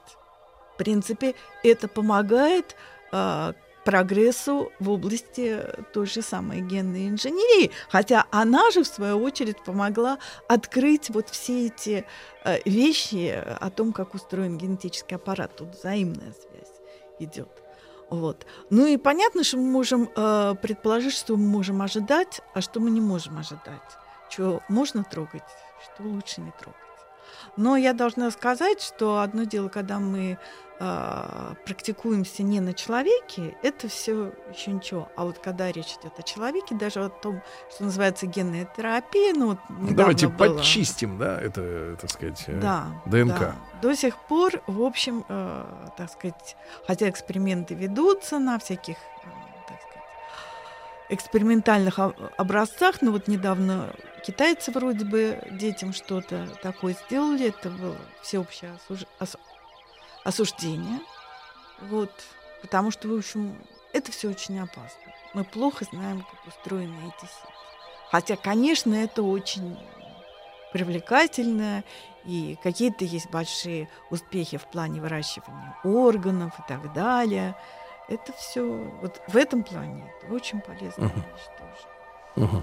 Принципе, 0.83 1.35
это 1.63 1.87
помогает 1.87 2.75
а, 3.13 3.55
прогрессу 3.85 4.73
в 4.81 4.91
области 4.91 5.59
той 5.93 6.07
же 6.07 6.23
самой 6.23 6.61
генной 6.61 7.09
инженерии. 7.09 7.71
Хотя 7.89 8.27
она 8.31 8.71
же, 8.73 8.83
в 8.83 8.87
свою 8.87 9.23
очередь, 9.23 9.63
помогла 9.63 10.19
открыть 10.49 11.11
вот 11.11 11.29
все 11.29 11.67
эти 11.67 12.05
э, 12.45 12.59
вещи 12.65 13.41
о 13.61 13.71
том, 13.71 13.93
как 13.93 14.15
устроен 14.15 14.59
генетический 14.59 15.17
аппарат. 15.17 15.55
Тут 15.57 15.77
взаимная 15.77 16.33
связь 16.33 16.75
идет. 17.21 17.49
Вот. 18.11 18.45
Ну 18.71 18.87
и 18.87 18.97
понятно, 18.97 19.45
что 19.45 19.59
мы 19.59 19.71
можем 19.71 20.11
э, 20.15 20.55
предположить, 20.61 21.15
что 21.15 21.37
мы 21.37 21.47
можем 21.47 21.81
ожидать, 21.81 22.41
а 22.55 22.61
что 22.61 22.81
мы 22.81 22.91
не 22.91 23.01
можем 23.01 23.39
ожидать. 23.39 23.81
Что 24.31 24.63
можно 24.69 25.05
трогать, 25.05 25.43
что 25.85 26.03
лучше 26.03 26.41
не 26.41 26.53
трогать. 26.61 26.92
Но 27.57 27.77
я 27.77 27.93
должна 27.93 28.31
сказать, 28.31 28.81
что 28.81 29.21
одно 29.21 29.45
дело, 29.45 29.69
когда 29.69 29.99
мы 29.99 30.39
э, 30.81 31.55
практикуемся 31.67 32.43
не 32.43 32.61
на 32.61 32.73
человеке, 32.73 33.55
это 33.63 33.89
все 33.89 34.33
еще 34.51 34.73
ничего. 34.73 35.09
А 35.17 35.25
вот 35.25 35.39
когда 35.39 35.71
речь 35.71 35.97
идет 36.01 36.19
о 36.19 36.23
человеке, 36.23 36.75
даже 36.75 37.05
о 37.05 37.11
том, 37.11 37.43
что 37.71 37.85
называется 37.85 38.27
генная 38.27 38.67
терапия, 38.75 39.35
ну 39.35 39.49
вот 39.49 39.59
недавно 39.69 39.97
Давайте 39.97 40.29
было- 40.29 40.55
подчистим, 40.57 41.19
да, 41.19 41.39
это, 41.39 41.97
так 42.01 42.11
сказать, 42.11 42.43
э, 42.47 42.59
да, 42.59 42.87
ДНК. 43.05 43.39
да. 43.39 43.55
До 43.83 43.95
сих 43.95 44.17
пор, 44.17 44.63
в 44.67 44.81
общем, 44.83 45.25
э, 45.29 45.65
так 45.99 46.11
сказать, 46.11 46.57
хотя 46.87 47.11
эксперименты 47.11 47.75
ведутся 47.75 48.39
на 48.39 48.59
всяких, 48.59 48.97
э, 48.97 49.29
так 49.69 49.79
сказать, 49.83 50.07
экспериментальных 51.11 51.99
образцах, 52.39 53.03
но 53.03 53.13
вот 53.13 53.29
недавно 53.29 53.91
китайцы 54.25 54.71
вроде 54.71 55.05
бы 55.05 55.39
детям 55.51 55.93
что-то 55.93 56.47
такое 56.63 56.95
сделали, 57.07 57.49
это 57.49 57.71
было 57.71 57.97
всеобщее 58.23 58.77
осуж- 58.89 59.07
ос- 59.21 59.37
осуждение, 60.25 61.01
вот, 61.81 62.11
потому 62.61 62.91
что, 62.91 63.09
в 63.09 63.15
общем, 63.17 63.57
это 63.93 64.13
все 64.13 64.29
очень 64.31 64.59
опасно. 64.61 65.13
Мы 65.35 65.45
плохо 65.45 65.85
знаем, 65.91 66.21
как 66.23 66.47
устроены 66.47 66.95
эти 67.09 67.27
сети. 67.27 67.53
Хотя, 68.11 68.37
конечно, 68.37 68.95
это 68.95 69.23
очень 69.23 69.79
привлекательно, 70.73 71.85
и 72.25 72.57
какие-то 72.63 73.05
есть 73.05 73.31
большие 73.31 73.89
успехи 74.11 74.57
в 74.57 74.67
плане 74.67 75.01
выращивания 75.01 75.77
органов 75.85 76.59
и 76.59 76.63
так 76.69 76.93
далее. 76.93 77.57
Это 78.09 78.33
все 78.35 78.63
вот 79.01 79.21
в 79.29 79.37
этом 79.37 79.65
плане 79.65 80.13
это 80.23 80.33
очень 80.33 80.61
полезная 80.61 81.09
Мгм. 81.09 81.15
вещь 81.17 81.47
тоже. 81.59 81.89
Мгм. 82.37 82.63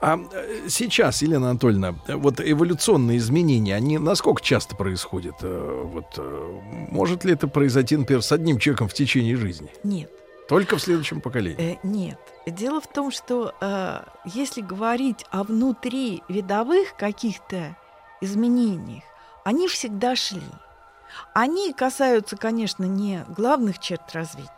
А 0.00 0.18
э, 0.32 0.68
сейчас, 0.68 1.22
Елена 1.22 1.50
Анатольевна, 1.50 1.94
вот 2.08 2.40
эволюционные 2.40 3.18
изменения, 3.18 3.74
они 3.74 3.98
насколько 3.98 4.42
часто 4.42 4.76
происходят? 4.76 5.36
Э, 5.42 5.82
Вот, 5.84 6.14
э, 6.18 6.60
может 6.90 7.24
ли 7.24 7.32
это 7.32 7.48
произойти, 7.48 7.96
например, 7.96 8.22
с 8.22 8.32
одним 8.32 8.58
человеком 8.58 8.88
в 8.88 8.94
течение 8.94 9.36
жизни? 9.36 9.70
Нет. 9.84 10.10
Только 10.48 10.76
в 10.76 10.80
следующем 10.80 11.20
поколении? 11.20 11.74
Э, 11.74 11.78
нет. 11.82 12.18
Дело 12.46 12.80
в 12.80 12.86
том, 12.86 13.10
что 13.10 13.54
э, 13.60 14.00
если 14.26 14.60
говорить 14.60 15.24
о 15.30 15.42
внутри 15.42 16.22
видовых 16.28 16.94
каких-то 16.96 17.76
изменениях, 18.20 19.02
они 19.44 19.66
всегда 19.68 20.14
шли. 20.14 20.42
Они 21.34 21.72
касаются, 21.72 22.36
конечно, 22.36 22.84
не 22.84 23.24
главных 23.28 23.78
черт 23.78 24.12
развития, 24.12 24.50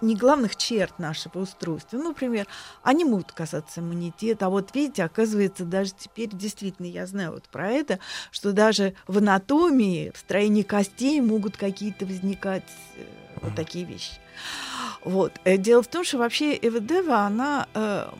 не 0.00 0.16
главных 0.16 0.56
черт 0.56 0.98
нашего 0.98 1.38
устройства. 1.40 1.96
Ну, 1.96 2.08
например, 2.08 2.46
они 2.82 3.04
могут 3.04 3.32
касаться 3.32 3.80
иммунитета. 3.80 4.46
А 4.46 4.50
вот 4.50 4.74
видите, 4.74 5.04
оказывается, 5.04 5.64
даже 5.64 5.92
теперь 5.96 6.30
действительно 6.32 6.86
я 6.86 7.06
знаю 7.06 7.32
вот 7.32 7.44
про 7.44 7.70
это, 7.70 7.98
что 8.30 8.52
даже 8.52 8.94
в 9.06 9.18
анатомии, 9.18 10.10
в 10.14 10.18
строении 10.18 10.62
костей 10.62 11.20
могут 11.20 11.56
какие-то 11.56 12.06
возникать 12.06 12.64
э, 12.96 13.04
вот 13.40 13.54
такие 13.54 13.84
вещи. 13.84 14.12
Вот. 15.04 15.32
Э, 15.44 15.56
Дело 15.56 15.82
в 15.82 15.88
том, 15.88 16.04
что 16.04 16.18
вообще 16.18 16.56
Эведева, 16.56 17.20
она 17.20 17.68
э, 17.74 18.10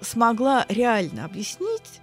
смогла 0.00 0.66
реально 0.68 1.24
объяснить, 1.24 2.00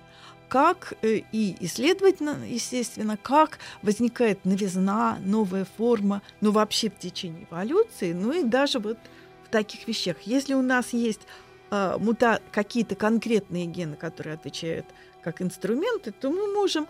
как 0.52 0.96
э, 1.02 1.22
и 1.32 1.56
исследовательно, 1.62 2.40
естественно, 2.46 3.16
как 3.16 3.58
возникает 3.82 4.44
новизна, 4.44 5.18
новая 5.24 5.66
форма, 5.78 6.22
ну 6.42 6.52
вообще 6.52 6.90
в 6.90 7.00
течение 7.00 7.48
эволюции, 7.50 8.12
ну 8.12 8.34
и 8.34 8.44
даже 8.44 8.80
вот 8.80 8.98
в 9.46 9.50
таких 9.50 9.88
вещах. 9.88 10.18
Если 10.26 10.54
у 10.54 10.62
нас 10.62 10.92
есть 10.92 11.22
э, 11.72 11.96
мута 11.98 12.42
какие-то 12.52 12.96
конкретные 12.96 13.66
гены, 13.66 13.96
которые 13.96 14.34
отвечают 14.34 14.86
как 15.24 15.42
инструменты, 15.42 16.12
то 16.12 16.30
мы 16.30 16.54
можем 16.54 16.86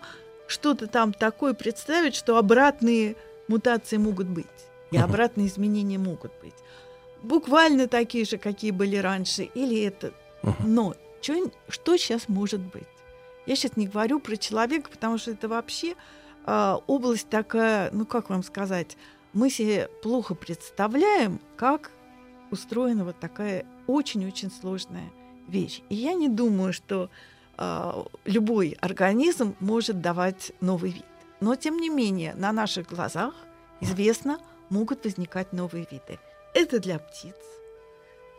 что-то 0.48 0.88
там 0.88 1.12
такое 1.12 1.54
представить, 1.54 2.16
что 2.16 2.38
обратные 2.38 3.14
мутации 3.46 3.96
могут 3.96 4.26
быть, 4.26 4.46
и 4.90 4.98
обратные 4.98 5.46
изменения 5.46 5.98
могут 5.98 6.32
быть. 6.42 6.56
Буквально 7.22 7.86
такие 7.86 8.24
же, 8.24 8.38
какие 8.38 8.72
были 8.72 8.96
раньше, 8.96 9.44
или 9.44 9.84
это. 9.84 10.12
Но 10.66 10.96
что, 11.20 11.48
что 11.68 11.96
сейчас 11.96 12.28
может 12.28 12.58
быть? 12.60 12.88
Я 13.46 13.56
сейчас 13.56 13.76
не 13.76 13.88
говорю 13.88 14.20
про 14.20 14.36
человека, 14.36 14.90
потому 14.90 15.18
что 15.18 15.32
это 15.32 15.48
вообще 15.48 15.94
э, 16.46 16.76
область 16.86 17.28
такая, 17.28 17.90
ну 17.92 18.06
как 18.06 18.30
вам 18.30 18.42
сказать, 18.42 18.96
мы 19.32 19.50
себе 19.50 19.88
плохо 20.02 20.34
представляем, 20.34 21.40
как 21.56 21.90
устроена 22.50 23.04
вот 23.04 23.18
такая 23.18 23.66
очень-очень 23.86 24.50
сложная 24.50 25.10
вещь. 25.48 25.82
И 25.88 25.94
я 25.94 26.14
не 26.14 26.28
думаю, 26.28 26.72
что 26.72 27.10
э, 27.58 28.04
любой 28.24 28.76
организм 28.80 29.56
может 29.60 30.00
давать 30.00 30.52
новый 30.60 30.92
вид. 30.92 31.04
Но, 31.40 31.56
тем 31.56 31.78
не 31.78 31.88
менее, 31.88 32.34
на 32.34 32.52
наших 32.52 32.88
глазах 32.88 33.34
известно, 33.80 34.38
могут 34.68 35.04
возникать 35.04 35.52
новые 35.52 35.86
виды. 35.90 36.18
Это 36.54 36.78
для 36.78 36.98
птиц 36.98 37.34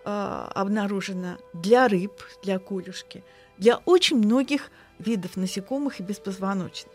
э, 0.05 0.47
обнаружено, 0.55 1.37
для 1.53 1.87
рыб, 1.87 2.13
для 2.43 2.59
кулюшки, 2.59 3.23
для 3.57 3.77
очень 3.85 4.17
многих 4.17 4.71
видов 5.05 5.37
насекомых 5.37 5.99
и 5.99 6.03
беспозвоночных, 6.03 6.93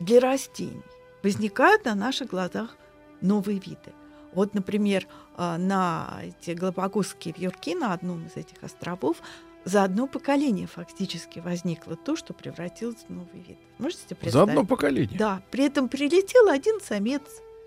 для 0.00 0.20
растений. 0.20 0.82
Возникают 1.22 1.84
на 1.84 1.94
наших 1.94 2.28
глазах 2.28 2.76
новые 3.20 3.58
виды. 3.58 3.92
Вот, 4.32 4.54
например, 4.54 5.06
э, 5.36 5.56
на 5.56 6.20
эти 6.22 6.50
Галапагосские 6.50 7.34
вьюрки, 7.36 7.74
на 7.74 7.92
одном 7.92 8.26
из 8.26 8.36
этих 8.36 8.62
островов, 8.62 9.18
за 9.64 9.84
одно 9.84 10.06
поколение 10.06 10.66
фактически 10.66 11.38
возникло 11.38 11.96
то, 11.96 12.16
что 12.16 12.34
превратилось 12.34 13.04
в 13.08 13.10
новый 13.10 13.40
вид. 13.40 13.56
Можете 13.78 14.02
себе 14.02 14.16
представить? 14.16 14.32
За 14.32 14.42
одно 14.42 14.66
поколение? 14.66 15.18
Да. 15.18 15.42
При 15.50 15.64
этом 15.64 15.88
прилетел 15.88 16.48
один 16.48 16.80
самец, 16.80 17.22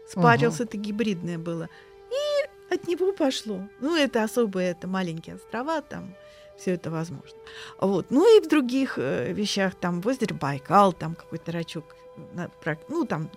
спарился, 0.07 0.63
угу. 0.63 0.69
это 0.69 0.78
гибридное 0.78 1.39
было. 1.39 1.69
И 2.11 2.73
от 2.73 2.88
него 2.88 3.13
пошло. 3.13 3.67
Ну, 3.80 3.95
это 3.95 4.23
особые, 4.23 4.71
это 4.71 4.88
маленькие 4.88 5.36
острова, 5.36 5.82
там 5.82 6.13
все 6.58 6.72
это 6.74 6.91
возможно. 6.91 7.38
Вот. 7.80 8.08
Ну 8.10 8.38
и 8.38 8.41
в 8.41 8.49
других 8.49 8.97
э, 8.97 9.32
вещах, 9.34 9.76
там 9.76 10.01
в 10.01 10.08
озере 10.08 10.36
Байкал, 10.36 10.93
там 10.93 11.16
какой-то 11.16 11.51
рачок, 11.51 11.95
ну, 12.89 13.05
там 13.05 13.30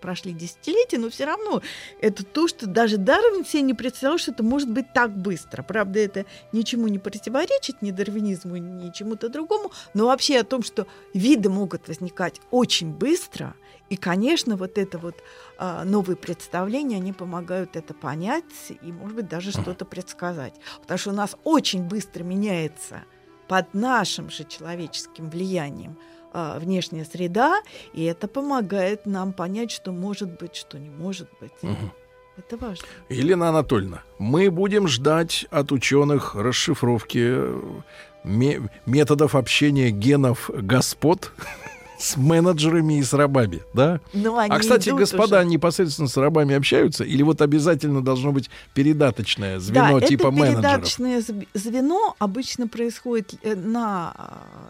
прошли 0.00 0.32
десятилетия, 0.32 0.98
но 0.98 1.08
все 1.08 1.24
равно 1.24 1.62
это 2.00 2.24
то, 2.24 2.48
что 2.48 2.66
даже 2.66 2.98
Дарвин 2.98 3.46
себе 3.46 3.62
не 3.62 3.74
представлял, 3.74 4.18
что 4.18 4.32
это 4.32 4.42
может 4.42 4.68
быть 4.68 4.92
так 4.92 5.16
быстро. 5.16 5.62
Правда, 5.62 6.00
это 6.00 6.26
ничему 6.50 6.88
не 6.88 6.98
противоречит, 6.98 7.80
ни 7.80 7.92
дарвинизму, 7.92 8.56
ни 8.56 8.90
чему-то 8.90 9.28
другому, 9.28 9.70
но 9.94 10.06
вообще 10.06 10.40
о 10.40 10.44
том, 10.44 10.62
что 10.62 10.86
виды 11.14 11.48
могут 11.48 11.88
возникать 11.88 12.40
очень 12.50 12.92
быстро, 12.92 13.54
и, 13.92 13.96
конечно, 13.96 14.56
вот 14.56 14.78
это 14.78 14.98
вот 14.98 15.16
а, 15.58 15.84
новые 15.84 16.16
представления, 16.16 16.96
они 16.96 17.12
помогают 17.12 17.76
это 17.76 17.94
понять 17.94 18.44
и, 18.70 18.92
может 18.92 19.16
быть, 19.16 19.28
даже 19.28 19.52
что-то 19.52 19.84
предсказать. 19.84 20.54
Потому 20.80 20.98
что 20.98 21.10
у 21.10 21.14
нас 21.14 21.36
очень 21.44 21.82
быстро 21.82 22.22
меняется 22.24 23.04
под 23.48 23.74
нашим 23.74 24.30
же 24.30 24.44
человеческим 24.44 25.28
влиянием– 25.30 25.96
а, 26.34 26.58
внешняя 26.58 27.04
среда, 27.04 27.60
и 27.92 28.04
это 28.04 28.26
помогает 28.26 29.04
нам 29.04 29.34
понять, 29.34 29.70
что 29.70 29.92
может 29.92 30.38
быть, 30.38 30.56
что 30.56 30.78
не 30.78 30.88
может 30.88 31.28
быть. 31.38 31.52
Угу. 31.60 31.92
Это 32.38 32.56
важно. 32.56 32.86
Елена 33.10 33.50
Анатольевна, 33.50 34.02
мы 34.18 34.50
будем 34.50 34.88
ждать 34.88 35.44
от 35.50 35.72
ученых 35.72 36.34
расшифровки 36.34 37.18
э, 37.22 38.60
методов 38.86 39.34
общения 39.34 39.90
генов 39.90 40.48
господ 40.54 41.32
с 42.02 42.16
менеджерами 42.16 42.98
и 42.98 43.02
с 43.02 43.12
рабами, 43.12 43.62
да? 43.74 44.00
Ну, 44.12 44.36
а 44.36 44.58
кстати, 44.58 44.90
господа 44.90 45.38
уже. 45.40 45.46
непосредственно 45.46 46.08
с 46.08 46.16
рабами 46.16 46.54
общаются, 46.54 47.04
или 47.04 47.22
вот 47.22 47.40
обязательно 47.40 48.02
должно 48.02 48.32
быть 48.32 48.50
передаточное 48.74 49.60
звено 49.60 50.00
да, 50.00 50.06
типа 50.06 50.22
это 50.22 50.30
менеджеров? 50.32 50.62
Передаточное 50.62 51.22
звено 51.54 52.16
обычно 52.18 52.66
происходит 52.66 53.34
э, 53.42 53.54
на 53.54 54.14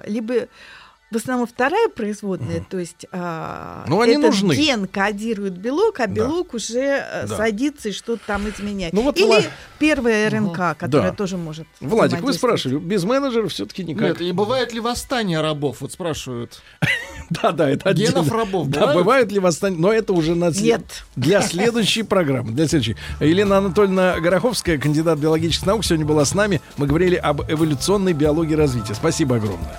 либо 0.04 0.48
в 1.12 1.16
основном 1.16 1.46
вторая 1.46 1.88
производная, 1.88 2.60
mm. 2.60 2.64
то 2.68 2.78
есть 2.78 3.06
а, 3.12 3.84
ну, 3.86 4.00
они 4.00 4.14
этот 4.14 4.26
нужны. 4.26 4.54
ген 4.54 4.86
кодирует 4.86 5.58
белок, 5.58 6.00
а 6.00 6.06
белок 6.06 6.48
да. 6.52 6.56
уже 6.56 6.78
э, 6.78 7.26
да. 7.28 7.36
садится 7.36 7.90
и 7.90 7.92
что-то 7.92 8.22
там 8.26 8.48
изменяет. 8.48 8.94
Ну, 8.94 9.02
вот 9.02 9.18
Или 9.18 9.26
Влад... 9.26 9.50
первая 9.78 10.30
РНК, 10.30 10.58
угу. 10.58 10.76
которая 10.78 11.10
да. 11.10 11.16
тоже 11.16 11.36
может. 11.36 11.66
Владик, 11.80 12.22
вы 12.22 12.32
спрашивали, 12.32 12.78
без 12.78 13.04
менеджеров 13.04 13.52
все-таки 13.52 13.84
никак. 13.84 14.02
Нет, 14.02 14.20
и 14.22 14.32
бывает 14.32 14.72
ли 14.72 14.80
восстание 14.80 15.40
рабов? 15.42 15.78
Вот 15.80 15.92
спрашивают. 15.92 16.62
Да, 17.30 17.50
да, 17.52 17.70
это 17.70 17.94
Генов 17.94 18.30
рабов. 18.30 18.68
Да, 18.68 18.92
бывает 18.92 19.32
ли 19.32 19.38
восстание? 19.38 19.80
Но 19.80 19.90
это 19.90 20.12
уже 20.12 20.34
на 20.34 20.50
Нет. 20.50 20.82
для 21.16 21.40
следующей 21.40 22.02
программы. 22.02 22.52
Для 22.52 22.68
следующей. 22.68 22.96
Елена 23.20 23.58
Анатольевна 23.58 24.20
Гороховская, 24.20 24.76
кандидат 24.76 25.18
биологических 25.18 25.66
наук, 25.66 25.82
сегодня 25.82 26.04
была 26.04 26.26
с 26.26 26.34
нами. 26.34 26.60
Мы 26.76 26.86
говорили 26.86 27.16
об 27.16 27.40
эволюционной 27.50 28.12
биологии 28.12 28.54
развития. 28.54 28.94
Спасибо 28.94 29.36
огромное. 29.36 29.78